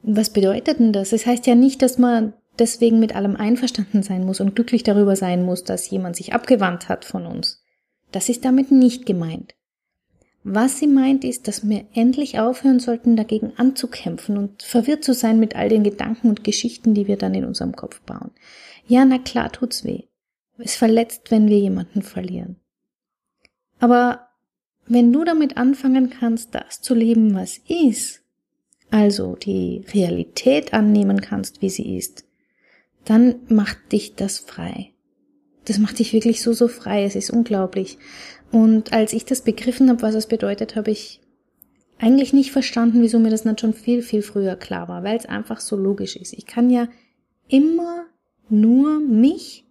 was 0.01 0.29
bedeutet 0.31 0.79
denn 0.79 0.93
das? 0.93 1.13
Es 1.13 1.21
das 1.21 1.25
heißt 1.25 1.47
ja 1.47 1.55
nicht, 1.55 1.81
dass 1.81 1.97
man 1.97 2.33
deswegen 2.59 2.99
mit 2.99 3.15
allem 3.15 3.35
einverstanden 3.35 4.03
sein 4.03 4.25
muss 4.25 4.39
und 4.39 4.55
glücklich 4.55 4.83
darüber 4.83 5.15
sein 5.15 5.43
muss, 5.43 5.63
dass 5.63 5.89
jemand 5.89 6.15
sich 6.15 6.33
abgewandt 6.33 6.89
hat 6.89 7.05
von 7.05 7.25
uns. 7.25 7.63
Das 8.11 8.29
ist 8.29 8.45
damit 8.45 8.71
nicht 8.71 9.05
gemeint. 9.05 9.55
Was 10.47 10.77
sie 10.77 10.87
meint, 10.87 11.23
ist, 11.23 11.47
dass 11.47 11.67
wir 11.67 11.85
endlich 11.95 12.39
aufhören 12.39 12.79
sollten, 12.79 13.15
dagegen 13.15 13.53
anzukämpfen 13.57 14.37
und 14.37 14.61
verwirrt 14.61 15.03
zu 15.03 15.13
sein 15.15 15.39
mit 15.39 15.55
all 15.55 15.69
den 15.69 15.83
Gedanken 15.83 16.29
und 16.29 16.43
Geschichten, 16.43 16.93
die 16.93 17.07
wir 17.07 17.17
dann 17.17 17.33
in 17.33 17.45
unserem 17.45 17.75
Kopf 17.75 17.99
bauen. 18.01 18.29
Ja, 18.87 19.03
na 19.05 19.17
klar 19.17 19.51
tut's 19.51 19.83
weh. 19.83 20.03
Es 20.59 20.75
verletzt, 20.75 21.31
wenn 21.31 21.49
wir 21.49 21.57
jemanden 21.57 22.03
verlieren. 22.03 22.57
Aber 23.79 24.27
wenn 24.85 25.11
du 25.11 25.23
damit 25.23 25.57
anfangen 25.57 26.11
kannst, 26.11 26.53
das 26.53 26.79
zu 26.79 26.93
leben, 26.93 27.33
was 27.33 27.57
ist, 27.67 28.21
also 28.95 29.35
die 29.35 29.83
Realität 29.93 30.73
annehmen 30.73 31.19
kannst, 31.19 31.61
wie 31.61 31.69
sie 31.69 31.97
ist, 31.97 32.23
dann 33.03 33.35
macht 33.49 33.91
dich 33.91 34.15
das 34.15 34.39
frei. 34.39 34.93
Das 35.65 35.79
macht 35.79 35.99
dich 35.99 36.13
wirklich 36.13 36.41
so, 36.41 36.53
so 36.53 36.69
frei. 36.69 37.03
Es 37.03 37.17
ist 37.17 37.29
unglaublich. 37.29 37.97
Und 38.53 38.93
als 38.93 39.11
ich 39.11 39.25
das 39.25 39.41
begriffen 39.41 39.89
habe, 39.89 40.01
was 40.01 40.15
es 40.15 40.27
bedeutet, 40.27 40.77
habe 40.77 40.91
ich 40.91 41.19
eigentlich 41.99 42.31
nicht 42.31 42.53
verstanden, 42.53 43.01
wieso 43.01 43.19
mir 43.19 43.31
das 43.31 43.43
nicht 43.43 43.59
schon 43.59 43.73
viel, 43.73 44.01
viel 44.01 44.21
früher 44.21 44.55
klar 44.55 44.87
war, 44.87 45.03
weil 45.03 45.17
es 45.17 45.25
einfach 45.25 45.59
so 45.59 45.75
logisch 45.75 46.15
ist. 46.15 46.31
Ich 46.31 46.45
kann 46.45 46.69
ja 46.69 46.87
immer 47.49 48.05
nur 48.47 49.01
mich 49.01 49.65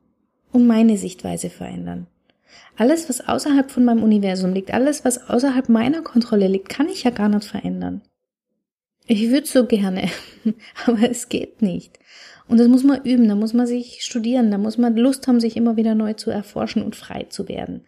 und 0.52 0.66
meine 0.66 0.98
Sichtweise 0.98 1.48
verändern. 1.48 2.08
Alles, 2.76 3.08
was 3.08 3.26
außerhalb 3.26 3.70
von 3.70 3.86
meinem 3.86 4.02
Universum 4.02 4.52
liegt, 4.52 4.74
alles, 4.74 5.02
was 5.06 5.30
außerhalb 5.30 5.70
meiner 5.70 6.02
Kontrolle 6.02 6.46
liegt, 6.46 6.68
kann 6.68 6.88
ich 6.90 7.04
ja 7.04 7.10
gar 7.10 7.30
nicht 7.30 7.44
verändern. 7.44 8.02
Ich 9.06 9.30
würde 9.30 9.46
so 9.46 9.66
gerne, 9.66 10.08
aber 10.86 11.10
es 11.10 11.28
geht 11.28 11.60
nicht. 11.60 11.98
Und 12.48 12.58
das 12.58 12.68
muss 12.68 12.84
man 12.84 13.02
üben, 13.04 13.28
da 13.28 13.34
muss 13.34 13.52
man 13.52 13.66
sich 13.66 14.02
studieren, 14.02 14.50
da 14.50 14.58
muss 14.58 14.78
man 14.78 14.96
Lust 14.96 15.26
haben, 15.26 15.40
sich 15.40 15.56
immer 15.56 15.76
wieder 15.76 15.94
neu 15.94 16.14
zu 16.14 16.30
erforschen 16.30 16.82
und 16.82 16.96
frei 16.96 17.26
zu 17.28 17.48
werden. 17.48 17.84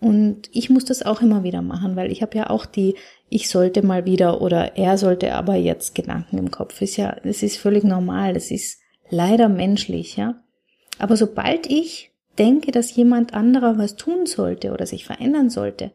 Und 0.00 0.48
ich 0.52 0.70
muss 0.70 0.84
das 0.84 1.02
auch 1.02 1.20
immer 1.20 1.44
wieder 1.44 1.60
machen, 1.60 1.94
weil 1.94 2.10
ich 2.10 2.22
habe 2.22 2.38
ja 2.38 2.50
auch 2.50 2.66
die, 2.66 2.94
ich 3.28 3.50
sollte 3.50 3.84
mal 3.84 4.06
wieder 4.06 4.40
oder 4.40 4.76
er 4.76 4.96
sollte 4.96 5.34
aber 5.34 5.56
jetzt 5.56 5.94
Gedanken 5.94 6.38
im 6.38 6.50
Kopf. 6.50 6.80
Ist 6.80 6.96
ja, 6.96 7.16
das 7.22 7.42
ist 7.42 7.58
völlig 7.58 7.84
normal, 7.84 8.32
das 8.32 8.50
ist 8.50 8.80
leider 9.10 9.48
menschlich, 9.48 10.16
ja. 10.16 10.42
Aber 10.98 11.16
sobald 11.16 11.66
ich 11.70 12.12
denke, 12.38 12.72
dass 12.72 12.94
jemand 12.94 13.34
anderer 13.34 13.76
was 13.76 13.96
tun 13.96 14.26
sollte 14.26 14.72
oder 14.72 14.86
sich 14.86 15.04
verändern 15.04 15.50
sollte, 15.50 15.92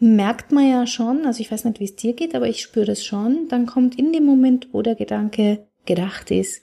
merkt 0.00 0.52
man 0.52 0.68
ja 0.68 0.86
schon, 0.86 1.26
also 1.26 1.40
ich 1.40 1.50
weiß 1.50 1.64
nicht, 1.64 1.80
wie 1.80 1.84
es 1.84 1.96
dir 1.96 2.14
geht, 2.14 2.34
aber 2.34 2.46
ich 2.46 2.62
spüre 2.62 2.86
das 2.86 3.04
schon, 3.04 3.48
dann 3.48 3.66
kommt 3.66 3.98
in 3.98 4.12
dem 4.12 4.24
Moment, 4.24 4.68
wo 4.72 4.82
der 4.82 4.94
Gedanke 4.94 5.66
gedacht 5.86 6.30
ist, 6.30 6.62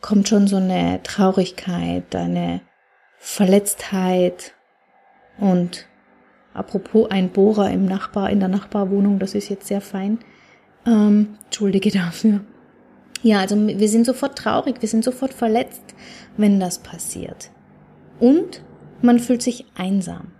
kommt 0.00 0.28
schon 0.28 0.46
so 0.46 0.56
eine 0.56 1.00
Traurigkeit, 1.02 2.14
eine 2.14 2.60
Verletztheit 3.18 4.54
und 5.38 5.86
apropos 6.52 7.10
ein 7.10 7.30
Bohrer 7.30 7.70
im 7.70 7.86
Nachbar, 7.86 8.30
in 8.30 8.40
der 8.40 8.48
Nachbarwohnung, 8.48 9.18
das 9.18 9.34
ist 9.34 9.48
jetzt 9.48 9.68
sehr 9.68 9.80
fein. 9.80 10.18
Ähm, 10.86 11.38
Entschuldige 11.44 11.90
dafür. 11.90 12.40
Ja, 13.22 13.40
also 13.40 13.56
wir 13.56 13.88
sind 13.88 14.04
sofort 14.04 14.36
traurig, 14.36 14.82
wir 14.82 14.88
sind 14.88 15.02
sofort 15.02 15.32
verletzt, 15.32 15.94
wenn 16.36 16.60
das 16.60 16.80
passiert. 16.80 17.50
Und 18.20 18.62
man 19.00 19.18
fühlt 19.18 19.42
sich 19.42 19.64
einsam. 19.74 20.33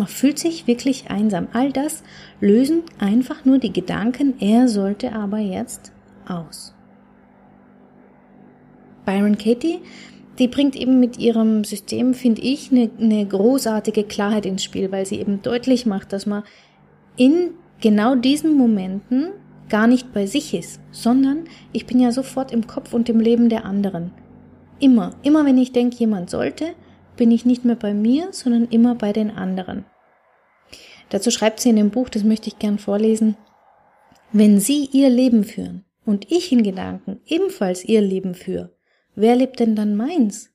Man 0.00 0.08
fühlt 0.08 0.38
sich 0.38 0.66
wirklich 0.66 1.10
einsam. 1.10 1.48
All 1.52 1.72
das 1.72 2.02
lösen 2.40 2.84
einfach 2.98 3.44
nur 3.44 3.58
die 3.58 3.70
Gedanken, 3.70 4.32
er 4.40 4.66
sollte 4.66 5.12
aber 5.12 5.36
jetzt 5.36 5.92
aus. 6.26 6.74
Byron 9.04 9.36
Katie, 9.36 9.80
die 10.38 10.48
bringt 10.48 10.74
eben 10.74 11.00
mit 11.00 11.18
ihrem 11.18 11.64
System, 11.64 12.14
finde 12.14 12.40
ich, 12.40 12.72
eine, 12.72 12.88
eine 12.98 13.26
großartige 13.26 14.04
Klarheit 14.04 14.46
ins 14.46 14.64
Spiel, 14.64 14.90
weil 14.90 15.04
sie 15.04 15.20
eben 15.20 15.42
deutlich 15.42 15.84
macht, 15.84 16.14
dass 16.14 16.24
man 16.24 16.44
in 17.18 17.50
genau 17.82 18.14
diesen 18.14 18.56
Momenten 18.56 19.32
gar 19.68 19.86
nicht 19.86 20.14
bei 20.14 20.24
sich 20.24 20.54
ist, 20.54 20.80
sondern 20.92 21.44
ich 21.74 21.84
bin 21.84 22.00
ja 22.00 22.10
sofort 22.10 22.52
im 22.52 22.66
Kopf 22.66 22.94
und 22.94 23.10
im 23.10 23.20
Leben 23.20 23.50
der 23.50 23.66
anderen. 23.66 24.12
Immer, 24.78 25.10
immer 25.22 25.44
wenn 25.44 25.58
ich 25.58 25.72
denke, 25.72 25.98
jemand 25.98 26.30
sollte, 26.30 26.68
bin 27.18 27.30
ich 27.30 27.44
nicht 27.44 27.66
mehr 27.66 27.76
bei 27.76 27.92
mir, 27.92 28.28
sondern 28.30 28.64
immer 28.68 28.94
bei 28.94 29.12
den 29.12 29.30
anderen. 29.30 29.84
Dazu 31.10 31.30
schreibt 31.30 31.60
sie 31.60 31.68
in 31.70 31.76
dem 31.76 31.90
Buch, 31.90 32.08
das 32.08 32.24
möchte 32.24 32.48
ich 32.48 32.58
gern 32.58 32.78
vorlesen, 32.78 33.36
wenn 34.32 34.60
Sie 34.60 34.88
Ihr 34.92 35.10
Leben 35.10 35.42
führen 35.42 35.84
und 36.06 36.30
ich 36.30 36.52
in 36.52 36.62
Gedanken 36.62 37.20
ebenfalls 37.26 37.84
Ihr 37.84 38.00
Leben 38.00 38.34
führe, 38.34 38.76
wer 39.16 39.34
lebt 39.34 39.58
denn 39.58 39.74
dann 39.74 39.96
meins? 39.96 40.50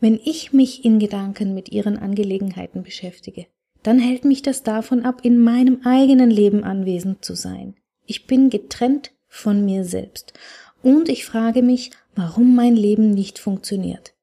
Wenn 0.00 0.20
ich 0.22 0.52
mich 0.52 0.84
in 0.84 0.98
Gedanken 0.98 1.54
mit 1.54 1.70
Ihren 1.70 1.96
Angelegenheiten 1.96 2.82
beschäftige, 2.82 3.46
dann 3.82 3.98
hält 3.98 4.24
mich 4.24 4.42
das 4.42 4.62
davon 4.62 5.04
ab, 5.04 5.20
in 5.22 5.38
meinem 5.38 5.80
eigenen 5.84 6.30
Leben 6.30 6.62
anwesend 6.62 7.24
zu 7.24 7.34
sein. 7.34 7.74
Ich 8.04 8.26
bin 8.26 8.50
getrennt 8.50 9.12
von 9.28 9.64
mir 9.64 9.84
selbst. 9.84 10.34
Und 10.82 11.08
ich 11.08 11.24
frage 11.24 11.62
mich, 11.62 11.90
warum 12.14 12.54
mein 12.54 12.76
Leben 12.76 13.10
nicht 13.10 13.38
funktioniert. 13.38 14.14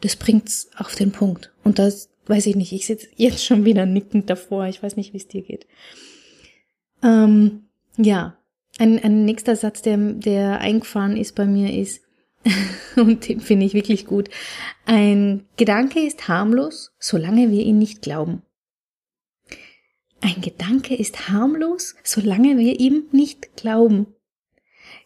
Das 0.00 0.16
bringt's 0.16 0.70
auf 0.76 0.94
den 0.94 1.12
Punkt. 1.12 1.52
Und 1.64 1.78
das 1.78 2.11
weiß 2.26 2.46
ich 2.46 2.56
nicht. 2.56 2.72
Ich 2.72 2.86
sitze 2.86 3.08
jetzt 3.16 3.44
schon 3.44 3.64
wieder 3.64 3.86
nickend 3.86 4.30
davor. 4.30 4.66
Ich 4.66 4.82
weiß 4.82 4.96
nicht, 4.96 5.12
wie 5.12 5.18
es 5.18 5.28
dir 5.28 5.42
geht. 5.42 5.66
Ähm, 7.02 7.64
ja, 7.96 8.36
ein, 8.78 8.98
ein 9.02 9.24
nächster 9.24 9.56
Satz, 9.56 9.82
der, 9.82 9.96
der 9.96 10.60
eingefahren 10.60 11.16
ist 11.16 11.34
bei 11.34 11.46
mir, 11.46 11.76
ist, 11.76 12.02
und 12.96 13.28
den 13.28 13.40
finde 13.40 13.66
ich 13.66 13.74
wirklich 13.74 14.06
gut, 14.06 14.30
ein 14.86 15.44
Gedanke 15.56 16.00
ist 16.00 16.28
harmlos, 16.28 16.92
solange 16.98 17.50
wir 17.50 17.64
ihn 17.64 17.78
nicht 17.78 18.02
glauben. 18.02 18.42
Ein 20.20 20.40
Gedanke 20.40 20.94
ist 20.94 21.28
harmlos, 21.28 21.96
solange 22.04 22.56
wir 22.56 22.78
ihm 22.78 23.06
nicht 23.10 23.56
glauben. 23.56 24.06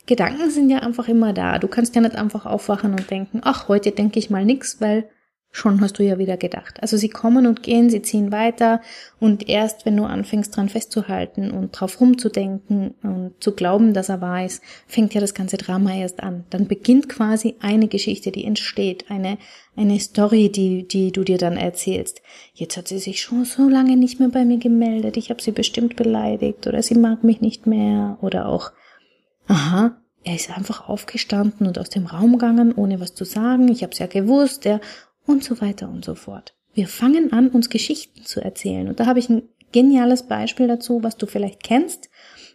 Gedanken 0.04 0.50
sind 0.50 0.70
ja 0.70 0.80
einfach 0.80 1.08
immer 1.08 1.32
da. 1.32 1.58
Du 1.58 1.68
kannst 1.68 1.94
ja 1.94 2.00
nicht 2.00 2.14
einfach 2.14 2.46
aufwachen 2.46 2.92
und 2.92 3.10
denken, 3.10 3.40
ach, 3.42 3.68
heute 3.68 3.90
denke 3.90 4.18
ich 4.18 4.30
mal 4.30 4.44
nix, 4.44 4.80
weil 4.80 5.08
schon 5.56 5.80
hast 5.80 5.98
du 5.98 6.02
ja 6.02 6.18
wieder 6.18 6.36
gedacht. 6.36 6.82
Also 6.82 6.98
sie 6.98 7.08
kommen 7.08 7.46
und 7.46 7.62
gehen, 7.62 7.88
sie 7.88 8.02
ziehen 8.02 8.30
weiter 8.30 8.82
und 9.18 9.48
erst 9.48 9.86
wenn 9.86 9.96
du 9.96 10.04
anfängst 10.04 10.54
dran 10.54 10.68
festzuhalten 10.68 11.50
und 11.50 11.72
drauf 11.72 11.98
rumzudenken 11.98 12.94
und 13.02 13.32
zu 13.40 13.52
glauben, 13.52 13.94
dass 13.94 14.10
er 14.10 14.20
wahr 14.20 14.44
ist, 14.44 14.62
fängt 14.86 15.14
ja 15.14 15.20
das 15.20 15.32
ganze 15.32 15.56
Drama 15.56 15.94
erst 15.94 16.22
an. 16.22 16.44
Dann 16.50 16.66
beginnt 16.68 17.08
quasi 17.08 17.56
eine 17.60 17.88
Geschichte, 17.88 18.32
die 18.32 18.44
entsteht, 18.44 19.10
eine, 19.10 19.38
eine 19.76 19.98
Story, 19.98 20.50
die, 20.50 20.86
die 20.86 21.10
du 21.10 21.24
dir 21.24 21.38
dann 21.38 21.56
erzählst. 21.56 22.20
Jetzt 22.52 22.76
hat 22.76 22.88
sie 22.88 22.98
sich 22.98 23.22
schon 23.22 23.46
so 23.46 23.66
lange 23.66 23.96
nicht 23.96 24.20
mehr 24.20 24.28
bei 24.28 24.44
mir 24.44 24.58
gemeldet, 24.58 25.16
ich 25.16 25.30
habe 25.30 25.40
sie 25.40 25.52
bestimmt 25.52 25.96
beleidigt 25.96 26.66
oder 26.66 26.82
sie 26.82 26.96
mag 26.96 27.24
mich 27.24 27.40
nicht 27.40 27.66
mehr 27.66 28.18
oder 28.20 28.46
auch, 28.46 28.72
aha, 29.48 29.96
er 30.22 30.34
ist 30.34 30.50
einfach 30.50 30.88
aufgestanden 30.88 31.68
und 31.68 31.78
aus 31.78 31.88
dem 31.88 32.06
Raum 32.06 32.32
gegangen, 32.32 32.74
ohne 32.74 32.98
was 32.98 33.14
zu 33.14 33.24
sagen. 33.24 33.68
Ich 33.68 33.84
habe 33.84 33.92
es 33.92 34.00
ja 34.00 34.08
gewusst. 34.08 34.66
Er 34.66 34.80
und 35.26 35.44
so 35.44 35.60
weiter 35.60 35.88
und 35.88 36.04
so 36.04 36.14
fort. 36.14 36.54
Wir 36.74 36.88
fangen 36.88 37.32
an, 37.32 37.48
uns 37.48 37.70
Geschichten 37.70 38.24
zu 38.24 38.40
erzählen. 38.40 38.88
Und 38.88 39.00
da 39.00 39.06
habe 39.06 39.18
ich 39.18 39.28
ein 39.28 39.42
geniales 39.72 40.24
Beispiel 40.24 40.68
dazu, 40.68 41.02
was 41.02 41.16
du 41.16 41.26
vielleicht 41.26 41.62
kennst. 41.62 42.10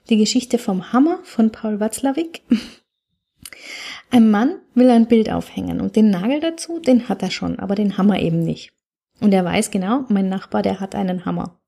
Die 0.10 0.18
Geschichte 0.18 0.58
vom 0.58 0.94
Hammer 0.94 1.20
von 1.24 1.52
Paul 1.52 1.80
Watzlawick. 1.80 2.44
Ein 4.12 4.30
Mann 4.30 4.60
will 4.76 4.90
ein 4.90 5.08
Bild 5.08 5.32
aufhängen 5.32 5.80
und 5.80 5.96
den 5.96 6.10
Nagel 6.10 6.42
dazu, 6.42 6.80
den 6.80 7.08
hat 7.08 7.24
er 7.24 7.32
schon, 7.32 7.60
aber 7.60 7.76
den 7.76 7.98
Hammer 7.98 8.20
eben 8.20 8.44
nicht. 8.44 8.74
Und 9.22 9.34
er 9.34 9.46
weiß 9.46 9.72
genau, 9.72 10.04
mein 10.10 10.28
Nachbar, 10.28 10.62
der 10.62 10.82
hat 10.82 10.96
einen 10.96 11.26
Hammer. 11.26 11.60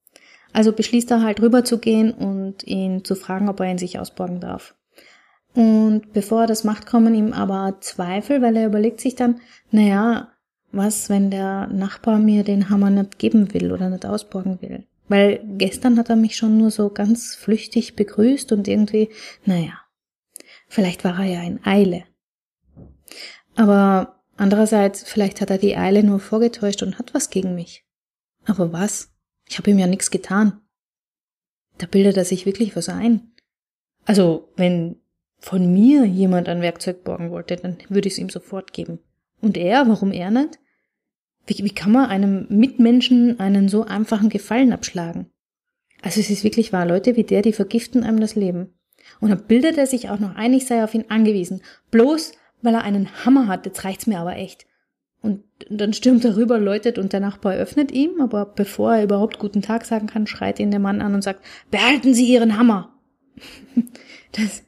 Also 0.51 0.73
beschließt 0.73 1.09
er 1.11 1.21
halt 1.21 1.41
rüber 1.41 1.63
zu 1.63 1.79
gehen 1.79 2.11
und 2.11 2.63
ihn 2.65 3.05
zu 3.05 3.15
fragen, 3.15 3.47
ob 3.47 3.59
er 3.61 3.71
ihn 3.71 3.77
sich 3.77 3.97
ausborgen 3.97 4.41
darf. 4.41 4.75
Und 5.55 6.13
bevor 6.13 6.41
er 6.41 6.47
das 6.47 6.63
macht, 6.63 6.85
kommen 6.85 7.15
ihm 7.15 7.31
aber 7.31 7.77
Zweifel, 7.79 8.41
weil 8.41 8.57
er 8.57 8.67
überlegt 8.67 8.99
sich 8.99 9.15
dann, 9.15 9.39
naja, 9.71 10.32
was, 10.73 11.09
wenn 11.09 11.31
der 11.31 11.67
Nachbar 11.67 12.19
mir 12.19 12.43
den 12.43 12.69
Hammer 12.69 12.89
nicht 12.89 13.19
geben 13.19 13.53
will 13.53 13.71
oder 13.71 13.89
nicht 13.89 14.05
ausborgen 14.05 14.61
will? 14.61 14.85
Weil 15.07 15.43
gestern 15.57 15.97
hat 15.97 16.09
er 16.09 16.15
mich 16.15 16.35
schon 16.35 16.57
nur 16.57 16.71
so 16.71 16.89
ganz 16.89 17.35
flüchtig 17.35 17.95
begrüßt 17.95 18.51
und 18.51 18.67
irgendwie, 18.67 19.09
naja, 19.45 19.79
vielleicht 20.67 21.03
war 21.03 21.19
er 21.19 21.25
ja 21.25 21.43
in 21.43 21.63
Eile. 21.65 22.03
Aber 23.55 24.23
andererseits, 24.35 25.03
vielleicht 25.03 25.41
hat 25.41 25.51
er 25.51 25.57
die 25.57 25.77
Eile 25.77 26.03
nur 26.03 26.19
vorgetäuscht 26.19 26.81
und 26.81 26.97
hat 26.97 27.13
was 27.13 27.29
gegen 27.29 27.53
mich. 27.53 27.85
Aber 28.45 28.73
was? 28.73 29.13
Ich 29.47 29.57
habe 29.57 29.69
ihm 29.69 29.77
ja 29.77 29.87
nichts 29.87 30.09
getan. 30.09 30.61
Da 31.77 31.85
bildet 31.85 32.17
er 32.17 32.25
sich 32.25 32.45
wirklich 32.45 32.75
was 32.75 32.89
ein. 32.89 33.33
Also, 34.05 34.49
wenn 34.55 34.97
von 35.39 35.73
mir 35.73 36.05
jemand 36.05 36.47
ein 36.47 36.61
Werkzeug 36.61 37.03
borgen 37.03 37.29
wollte, 37.31 37.57
dann 37.57 37.77
würde 37.89 38.07
ich 38.07 38.13
es 38.13 38.19
ihm 38.19 38.29
sofort 38.29 38.73
geben. 38.73 38.99
Und 39.41 39.57
er, 39.57 39.87
warum 39.89 40.11
er 40.11 40.31
nicht? 40.31 40.59
Wie, 41.45 41.63
wie 41.63 41.73
kann 41.73 41.91
man 41.91 42.09
einem 42.09 42.45
Mitmenschen 42.49 43.39
einen 43.39 43.67
so 43.69 43.83
einfachen 43.83 44.29
Gefallen 44.29 44.73
abschlagen? 44.73 45.27
Also 46.01 46.19
es 46.19 46.29
ist 46.29 46.43
wirklich 46.43 46.73
wahr, 46.73 46.85
Leute 46.85 47.15
wie 47.15 47.23
der, 47.23 47.41
die 47.41 47.53
vergiften 47.53 48.03
einem 48.03 48.19
das 48.19 48.35
Leben. 48.35 48.73
Und 49.19 49.29
dann 49.29 49.45
bildet 49.45 49.77
er 49.77 49.87
sich 49.87 50.09
auch 50.09 50.19
noch 50.19 50.35
ein, 50.35 50.53
ich 50.53 50.65
sei 50.65 50.83
auf 50.83 50.93
ihn 50.93 51.05
angewiesen. 51.09 51.61
Bloß, 51.91 52.33
weil 52.61 52.73
er 52.73 52.83
einen 52.83 53.25
Hammer 53.25 53.47
hat, 53.47 53.65
jetzt 53.65 53.83
reicht's 53.83 54.07
mir 54.07 54.19
aber 54.19 54.35
echt. 54.35 54.65
Und 55.21 55.43
dann 55.69 55.93
stürmt 55.93 56.25
er 56.25 56.35
rüber, 56.35 56.59
läutet 56.59 56.97
und 56.97 57.13
der 57.13 57.21
Nachbar 57.21 57.53
öffnet 57.55 57.93
ihm, 57.93 58.19
aber 58.19 58.45
bevor 58.45 58.95
er 58.95 59.03
überhaupt 59.03 59.39
guten 59.39 59.61
Tag 59.61 59.85
sagen 59.85 60.07
kann, 60.07 60.27
schreit 60.27 60.59
ihn 60.59 60.71
der 60.71 60.81
Mann 60.81 61.01
an 61.01 61.15
und 61.15 61.23
sagt, 61.23 61.43
behalten 61.71 62.13
Sie 62.13 62.25
Ihren 62.25 62.57
Hammer. 62.57 62.93
Das, 64.35 64.63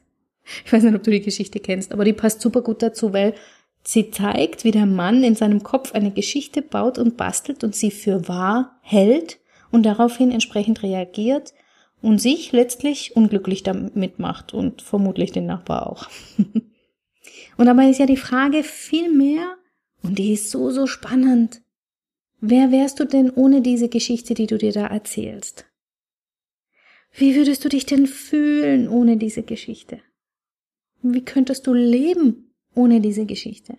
ich 0.64 0.72
weiß 0.72 0.84
nicht, 0.84 0.94
ob 0.94 1.02
du 1.02 1.10
die 1.10 1.22
Geschichte 1.22 1.58
kennst, 1.58 1.90
aber 1.90 2.04
die 2.04 2.12
passt 2.12 2.40
super 2.40 2.62
gut 2.62 2.82
dazu, 2.82 3.12
weil 3.12 3.34
Sie 3.88 4.10
zeigt, 4.10 4.64
wie 4.64 4.72
der 4.72 4.84
Mann 4.84 5.22
in 5.22 5.36
seinem 5.36 5.62
Kopf 5.62 5.92
eine 5.92 6.10
Geschichte 6.10 6.60
baut 6.60 6.98
und 6.98 7.16
bastelt 7.16 7.62
und 7.62 7.76
sie 7.76 7.92
für 7.92 8.26
wahr 8.26 8.80
hält 8.82 9.38
und 9.70 9.84
daraufhin 9.84 10.32
entsprechend 10.32 10.82
reagiert 10.82 11.54
und 12.02 12.20
sich 12.20 12.50
letztlich 12.50 13.14
unglücklich 13.14 13.62
damit 13.62 14.18
macht 14.18 14.52
und 14.52 14.82
vermutlich 14.82 15.30
den 15.30 15.46
Nachbar 15.46 15.88
auch. 15.88 16.08
und 17.56 17.66
dabei 17.66 17.88
ist 17.88 17.98
ja 18.00 18.06
die 18.06 18.16
Frage 18.16 18.64
viel 18.64 19.12
mehr 19.12 19.54
und 20.02 20.18
die 20.18 20.32
ist 20.32 20.50
so, 20.50 20.72
so 20.72 20.88
spannend. 20.88 21.62
Wer 22.40 22.72
wärst 22.72 22.98
du 22.98 23.04
denn 23.04 23.30
ohne 23.30 23.62
diese 23.62 23.88
Geschichte, 23.88 24.34
die 24.34 24.48
du 24.48 24.58
dir 24.58 24.72
da 24.72 24.88
erzählst? 24.88 25.64
Wie 27.12 27.36
würdest 27.36 27.64
du 27.64 27.68
dich 27.68 27.86
denn 27.86 28.08
fühlen 28.08 28.88
ohne 28.88 29.16
diese 29.16 29.44
Geschichte? 29.44 30.00
Wie 31.02 31.24
könntest 31.24 31.68
du 31.68 31.72
leben 31.72 32.45
ohne 32.76 33.00
diese 33.00 33.26
Geschichte. 33.26 33.76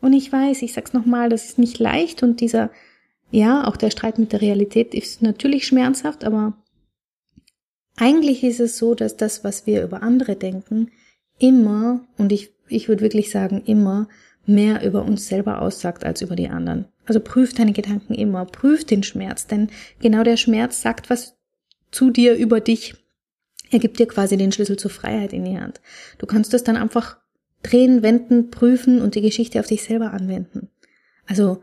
Und 0.00 0.12
ich 0.12 0.30
weiß, 0.30 0.62
ich 0.62 0.72
sag's 0.72 0.92
nochmal, 0.92 1.28
das 1.28 1.46
ist 1.46 1.58
nicht 1.58 1.80
leicht 1.80 2.22
und 2.22 2.40
dieser, 2.40 2.70
ja, 3.30 3.66
auch 3.66 3.76
der 3.76 3.90
Streit 3.90 4.18
mit 4.18 4.32
der 4.32 4.40
Realität 4.40 4.94
ist 4.94 5.22
natürlich 5.22 5.66
schmerzhaft, 5.66 6.22
aber 6.22 6.62
eigentlich 7.96 8.44
ist 8.44 8.60
es 8.60 8.76
so, 8.76 8.94
dass 8.94 9.16
das, 9.16 9.42
was 9.42 9.66
wir 9.66 9.82
über 9.82 10.02
andere 10.02 10.36
denken, 10.36 10.92
immer, 11.38 12.06
und 12.18 12.30
ich, 12.30 12.52
ich 12.68 12.88
würde 12.88 13.02
wirklich 13.02 13.30
sagen, 13.30 13.62
immer 13.64 14.08
mehr 14.44 14.84
über 14.84 15.04
uns 15.04 15.26
selber 15.26 15.60
aussagt 15.60 16.04
als 16.04 16.22
über 16.22 16.36
die 16.36 16.48
anderen. 16.48 16.86
Also 17.06 17.20
prüf 17.20 17.54
deine 17.54 17.72
Gedanken 17.72 18.14
immer, 18.14 18.44
prüf 18.44 18.84
den 18.84 19.02
Schmerz, 19.02 19.46
denn 19.46 19.70
genau 19.98 20.22
der 20.22 20.36
Schmerz 20.36 20.82
sagt 20.82 21.10
was 21.10 21.36
zu 21.90 22.10
dir 22.10 22.36
über 22.36 22.60
dich. 22.60 22.94
Er 23.70 23.78
gibt 23.78 23.98
dir 23.98 24.06
quasi 24.06 24.36
den 24.36 24.52
Schlüssel 24.52 24.76
zur 24.76 24.90
Freiheit 24.90 25.32
in 25.32 25.44
die 25.44 25.58
Hand. 25.58 25.80
Du 26.18 26.26
kannst 26.26 26.52
das 26.52 26.64
dann 26.64 26.76
einfach 26.76 27.18
drehen, 27.62 28.02
wenden, 28.02 28.50
prüfen 28.50 29.02
und 29.02 29.14
die 29.14 29.20
Geschichte 29.20 29.58
auf 29.58 29.66
dich 29.66 29.82
selber 29.82 30.12
anwenden. 30.12 30.68
Also 31.26 31.62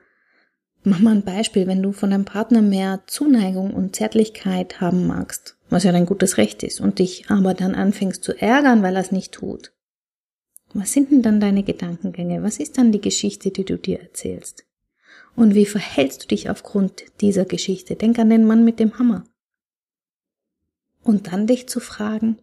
mach 0.84 1.00
mal 1.00 1.16
ein 1.16 1.24
Beispiel, 1.24 1.68
wenn 1.68 1.82
du 1.82 1.94
von 1.94 2.12
deinem 2.12 2.26
Partner 2.26 2.62
mehr 2.62 3.04
Zuneigung 3.08 3.74
und 3.74 3.96
Zärtlichkeit 3.96 4.82
haben 4.82 5.08
magst, 5.08 5.58
was 5.70 5.84
ja 5.84 5.92
dein 5.92 6.06
gutes 6.06 6.38
Recht 6.38 6.64
ist, 6.64 6.82
und 6.82 7.00
dich 7.00 7.30
aber 7.30 7.54
dann 7.54 7.76
anfängst 7.76 8.24
zu 8.24 8.34
ärgern, 8.34 8.84
weil 8.84 8.96
er 8.96 9.02
es 9.02 9.12
nicht 9.12 9.32
tut. 9.32 9.72
Was 10.74 10.92
sind 10.92 11.12
denn 11.12 11.22
dann 11.22 11.40
deine 11.40 11.64
Gedankengänge? 11.64 12.44
Was 12.44 12.58
ist 12.58 12.78
dann 12.78 12.92
die 12.92 13.02
Geschichte, 13.02 13.52
die 13.52 13.64
du 13.64 13.78
dir 13.78 14.02
erzählst? 14.02 14.66
Und 15.36 15.56
wie 15.56 15.66
verhältst 15.66 16.24
du 16.24 16.28
dich 16.28 16.50
aufgrund 16.50 17.04
dieser 17.22 17.46
Geschichte? 17.46 17.96
Denk 17.96 18.20
an 18.20 18.30
den 18.30 18.46
Mann 18.46 18.66
mit 18.66 18.80
dem 18.80 19.00
Hammer 19.00 19.24
und 21.04 21.32
dann 21.32 21.48
dich 21.48 21.68
zu 21.68 21.80
fragen, 21.80 22.38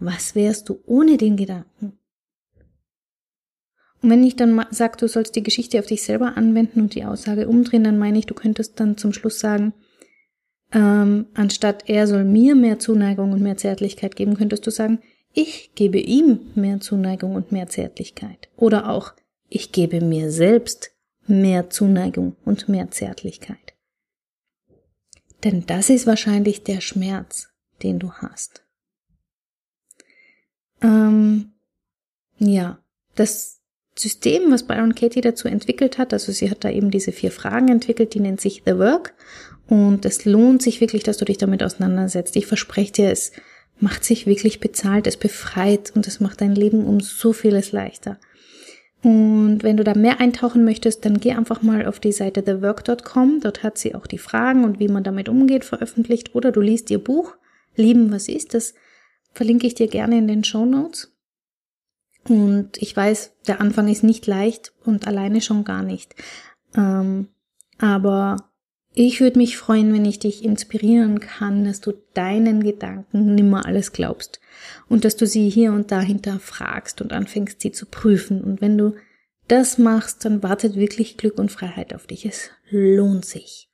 was 0.00 0.34
wärst 0.34 0.68
du 0.68 0.80
ohne 0.86 1.16
den 1.16 1.36
Gedanken? 1.36 1.98
Und 4.02 4.10
wenn 4.10 4.24
ich 4.24 4.34
dann 4.34 4.64
sage, 4.70 4.96
du 4.98 5.06
sollst 5.06 5.36
die 5.36 5.44
Geschichte 5.44 5.78
auf 5.78 5.86
dich 5.86 6.02
selber 6.02 6.36
anwenden 6.36 6.80
und 6.80 6.94
die 6.94 7.04
Aussage 7.04 7.48
umdrehen, 7.48 7.84
dann 7.84 7.98
meine 7.98 8.18
ich, 8.18 8.26
du 8.26 8.34
könntest 8.34 8.80
dann 8.80 8.96
zum 8.96 9.12
Schluss 9.12 9.38
sagen, 9.38 9.74
ähm, 10.72 11.26
anstatt 11.34 11.88
er 11.88 12.06
soll 12.06 12.24
mir 12.24 12.56
mehr 12.56 12.78
Zuneigung 12.78 13.32
und 13.32 13.42
mehr 13.42 13.56
Zärtlichkeit 13.56 14.16
geben, 14.16 14.36
könntest 14.36 14.66
du 14.66 14.70
sagen, 14.70 14.98
ich 15.32 15.74
gebe 15.74 15.98
ihm 15.98 16.40
mehr 16.54 16.80
Zuneigung 16.80 17.36
und 17.36 17.52
mehr 17.52 17.68
Zärtlichkeit. 17.68 18.48
Oder 18.56 18.90
auch, 18.90 19.12
ich 19.48 19.70
gebe 19.70 20.00
mir 20.00 20.30
selbst 20.30 20.90
mehr 21.26 21.70
Zuneigung 21.70 22.36
und 22.44 22.68
mehr 22.68 22.90
Zärtlichkeit. 22.90 23.74
Denn 25.44 25.64
das 25.66 25.90
ist 25.90 26.06
wahrscheinlich 26.06 26.64
der 26.64 26.80
Schmerz, 26.80 27.51
den 27.82 27.98
du 27.98 28.12
hast. 28.12 28.62
Ähm, 30.82 31.52
ja, 32.38 32.78
das 33.14 33.60
System, 33.94 34.50
was 34.50 34.66
Byron 34.66 34.94
Katie 34.94 35.20
dazu 35.20 35.48
entwickelt 35.48 35.98
hat, 35.98 36.12
also 36.12 36.32
sie 36.32 36.50
hat 36.50 36.64
da 36.64 36.70
eben 36.70 36.90
diese 36.90 37.12
vier 37.12 37.30
Fragen 37.30 37.68
entwickelt, 37.68 38.14
die 38.14 38.20
nennt 38.20 38.40
sich 38.40 38.62
The 38.64 38.78
Work. 38.78 39.14
Und 39.68 40.04
es 40.04 40.24
lohnt 40.24 40.62
sich 40.62 40.80
wirklich, 40.80 41.02
dass 41.02 41.18
du 41.18 41.24
dich 41.24 41.38
damit 41.38 41.62
auseinandersetzt. 41.62 42.36
Ich 42.36 42.46
verspreche 42.46 42.92
dir, 42.92 43.10
es 43.10 43.32
macht 43.78 44.04
sich 44.04 44.26
wirklich 44.26 44.60
bezahlt, 44.60 45.06
es 45.06 45.16
befreit 45.16 45.92
und 45.94 46.06
es 46.06 46.20
macht 46.20 46.40
dein 46.40 46.54
Leben 46.54 46.84
um 46.84 47.00
so 47.00 47.32
vieles 47.32 47.72
leichter. 47.72 48.18
Und 49.02 49.62
wenn 49.62 49.76
du 49.76 49.84
da 49.84 49.94
mehr 49.94 50.20
eintauchen 50.20 50.64
möchtest, 50.64 51.04
dann 51.04 51.18
geh 51.18 51.32
einfach 51.32 51.62
mal 51.62 51.86
auf 51.86 51.98
die 51.98 52.12
Seite 52.12 52.44
thework.com. 52.44 53.40
Dort 53.40 53.62
hat 53.62 53.76
sie 53.76 53.94
auch 53.94 54.06
die 54.06 54.18
Fragen 54.18 54.64
und 54.64 54.78
wie 54.78 54.88
man 54.88 55.02
damit 55.02 55.28
umgeht 55.28 55.64
veröffentlicht. 55.64 56.34
Oder 56.34 56.52
du 56.52 56.60
liest 56.60 56.90
ihr 56.90 57.02
Buch, 57.02 57.34
Lieben, 57.76 58.12
was 58.12 58.28
ist. 58.28 58.54
Das 58.54 58.74
verlinke 59.32 59.66
ich 59.66 59.74
dir 59.74 59.88
gerne 59.88 60.18
in 60.18 60.28
den 60.28 60.44
Show 60.44 60.64
Notes. 60.64 61.12
Und 62.28 62.76
ich 62.78 62.96
weiß, 62.96 63.32
der 63.46 63.60
Anfang 63.60 63.88
ist 63.88 64.04
nicht 64.04 64.26
leicht 64.26 64.72
und 64.84 65.06
alleine 65.06 65.40
schon 65.40 65.64
gar 65.64 65.82
nicht. 65.82 66.14
Ähm, 66.76 67.28
aber 67.78 68.36
ich 68.94 69.20
würde 69.20 69.38
mich 69.38 69.56
freuen, 69.56 69.92
wenn 69.92 70.04
ich 70.04 70.18
dich 70.18 70.44
inspirieren 70.44 71.18
kann, 71.18 71.64
dass 71.64 71.80
du 71.80 71.92
deinen 72.14 72.62
Gedanken 72.62 73.34
nimmer 73.34 73.66
alles 73.66 73.92
glaubst 73.92 74.40
und 74.88 75.04
dass 75.04 75.16
du 75.16 75.26
sie 75.26 75.48
hier 75.48 75.72
und 75.72 75.90
da 75.90 76.00
hinterfragst 76.00 77.00
und 77.00 77.12
anfängst, 77.12 77.60
sie 77.60 77.72
zu 77.72 77.86
prüfen. 77.86 78.42
Und 78.42 78.60
wenn 78.60 78.76
du 78.76 78.94
das 79.48 79.78
machst, 79.78 80.24
dann 80.24 80.42
wartet 80.42 80.76
wirklich 80.76 81.16
Glück 81.16 81.38
und 81.38 81.50
Freiheit 81.50 81.94
auf 81.94 82.06
dich. 82.06 82.26
Es 82.26 82.50
lohnt 82.70 83.24
sich. 83.24 83.70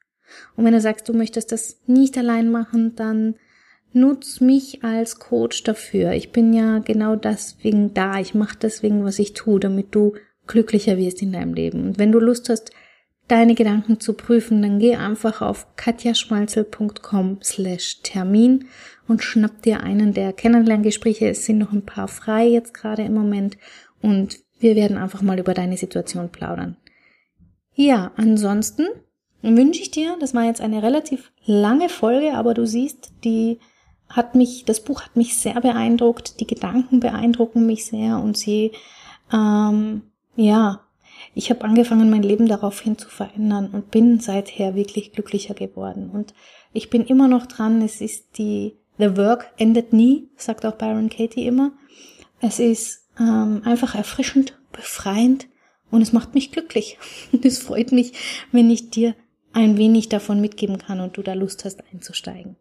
Und 0.56 0.64
wenn 0.64 0.72
du 0.72 0.80
sagst, 0.80 1.08
du 1.08 1.14
möchtest 1.14 1.52
das 1.52 1.80
nicht 1.87 2.16
allein 2.16 2.50
machen, 2.50 2.94
dann 2.94 3.34
nutz 3.92 4.40
mich 4.40 4.85
als 4.85 5.18
Coach 5.18 5.62
dafür. 5.64 6.12
Ich 6.12 6.33
bin 6.33 6.53
ja 6.53 6.79
genau 6.79 7.16
deswegen 7.16 7.94
da. 7.94 8.20
Ich 8.20 8.35
mache 8.35 8.57
deswegen, 8.61 9.05
was 9.05 9.18
ich 9.18 9.33
tue, 9.33 9.61
damit 9.61 9.94
du 9.94 10.14
glücklicher 10.46 10.96
wirst 10.96 11.22
in 11.22 11.33
deinem 11.33 11.55
Leben. 11.55 11.88
Und 11.88 11.98
wenn 11.98 12.12
du 12.12 12.18
Lust 12.18 12.48
hast, 12.48 12.70
deine 13.29 13.55
Gedanken 13.55 14.01
zu 14.01 14.14
prüfen, 14.14 14.62
dann 14.62 14.79
geh 14.79 14.96
einfach 14.96 15.42
auf 15.42 15.66
katjaschmalzel.com 15.77 17.38
slash 17.42 18.01
Termin 18.03 18.64
und 19.07 19.22
schnapp 19.22 19.62
dir 19.62 19.83
einen 19.83 20.14
der 20.14 20.33
Kennenlerngespräche. 20.33 21.29
Es 21.29 21.44
sind 21.44 21.59
noch 21.59 21.72
ein 21.72 21.85
paar 21.85 22.09
frei 22.09 22.46
jetzt 22.48 22.74
gerade 22.74 23.03
im 23.03 23.14
Moment 23.14 23.59
und 24.01 24.38
wir 24.59 24.74
werden 24.74 24.96
einfach 24.96 25.22
mal 25.22 25.38
über 25.38 25.55
deine 25.55 25.77
Situation 25.77 26.31
plaudern. 26.31 26.77
Ja, 27.74 28.12
ansonsten 28.16 28.87
wünsche 29.42 29.83
ich 29.83 29.90
dir, 29.90 30.16
das 30.18 30.35
war 30.35 30.44
jetzt 30.44 30.61
eine 30.61 30.83
relativ 30.83 31.31
lange 31.44 31.88
Folge, 31.88 32.33
aber 32.35 32.55
du 32.55 32.66
siehst, 32.66 33.12
die 33.24 33.59
hat 34.09 34.35
mich, 34.35 34.64
das 34.64 34.81
Buch 34.81 35.03
hat 35.03 35.16
mich 35.16 35.37
sehr 35.37 35.61
beeindruckt, 35.61 36.40
die 36.40 36.47
Gedanken 36.47 37.01
beeindrucken 37.01 37.66
mich 37.66 37.87
sehr 37.87 38.18
und 38.18 38.37
sie, 38.37 38.73
ähm, 39.33 40.03
ja, 40.37 40.81
ich 41.35 41.51
habe 41.51 41.64
angefangen, 41.64 42.11
mein 42.11 42.23
Leben 42.23 42.49
daraufhin 42.49 42.97
zu 42.97 43.09
verändern 43.09 43.71
und 43.73 43.90
bin 43.90 44.21
seither 44.21 44.75
wirklich 44.75 45.12
glücklicher 45.12 45.55
geworden. 45.55 46.11
Und 46.11 46.33
ich 46.73 46.90
bin 46.90 47.05
immer 47.05 47.29
noch 47.29 47.47
dran, 47.47 47.83
es 47.83 48.01
ist 48.01 48.38
die, 48.38 48.77
the 48.99 49.16
work 49.16 49.53
endet 49.57 49.92
nie, 49.92 50.29
sagt 50.37 50.64
auch 50.64 50.77
Byron 50.77 51.11
Katie 51.11 51.47
immer. 51.47 51.73
Es 52.40 52.59
ist 52.59 53.09
ähm, 53.18 53.62
einfach 53.64 53.94
erfrischend, 53.94 54.59
befreiend 54.73 55.49
und 55.90 56.03
es 56.03 56.12
macht 56.12 56.35
mich 56.35 56.53
glücklich. 56.53 56.99
Und 57.33 57.44
es 57.44 57.59
freut 57.59 57.92
mich, 57.92 58.12
wenn 58.53 58.71
ich 58.71 58.90
dir 58.90 59.14
ein 59.53 59.77
wenig 59.77 60.09
davon 60.09 60.40
mitgeben 60.40 60.79
kann 60.79 61.01
und 61.01 61.16
du 61.16 61.23
da 61.23 61.35
Lust 61.35 61.64
hast 61.64 61.83
einzusteigen. 61.92 62.57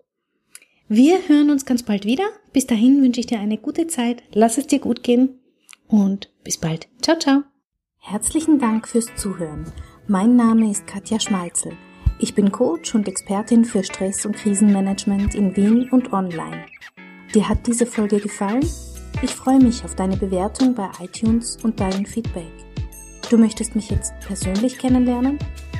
Wir 0.90 1.28
hören 1.28 1.50
uns 1.50 1.66
ganz 1.66 1.84
bald 1.84 2.06
wieder. 2.06 2.24
Bis 2.54 2.66
dahin 2.66 3.02
wünsche 3.02 3.20
ich 3.20 3.26
dir 3.26 3.42
eine 3.42 3.58
gute 3.58 3.88
Zeit. 3.88 4.24
Lass 4.32 4.58
es 4.58 4.68
dir 4.68 4.80
gut 4.80 5.04
gehen 5.04 5.38
und 5.90 6.32
bis 6.46 6.58
bald. 6.58 6.88
Ciao, 7.02 7.20
ciao. 7.20 7.44
Herzlichen 7.98 8.58
Dank 8.58 8.88
fürs 8.88 9.14
Zuhören. 9.18 9.66
Mein 10.08 10.38
Name 10.38 10.72
ist 10.72 10.88
Katja 10.88 11.20
Schmalzel. 11.20 11.74
Ich 12.20 12.36
bin 12.36 12.54
Coach 12.54 12.96
und 12.96 13.06
Expertin 13.06 13.66
für 13.66 13.84
Stress- 13.84 14.26
und 14.26 14.38
Krisenmanagement 14.38 15.36
in 15.36 15.58
Wien 15.58 15.90
und 15.92 16.14
online. 16.14 16.66
Dir 17.36 17.50
hat 17.50 17.68
diese 17.68 17.86
Folge 17.86 18.22
gefallen? 18.22 18.66
Ich 19.22 19.32
freue 19.32 19.60
mich 19.60 19.84
auf 19.84 19.96
deine 19.96 20.16
Bewertung 20.16 20.74
bei 20.74 20.90
iTunes 21.02 21.58
und 21.64 21.82
dein 21.82 22.06
Feedback. 22.06 22.54
Du 23.30 23.38
möchtest 23.38 23.76
mich 23.76 23.90
jetzt 23.90 24.14
persönlich 24.26 24.78
kennenlernen? 24.78 25.38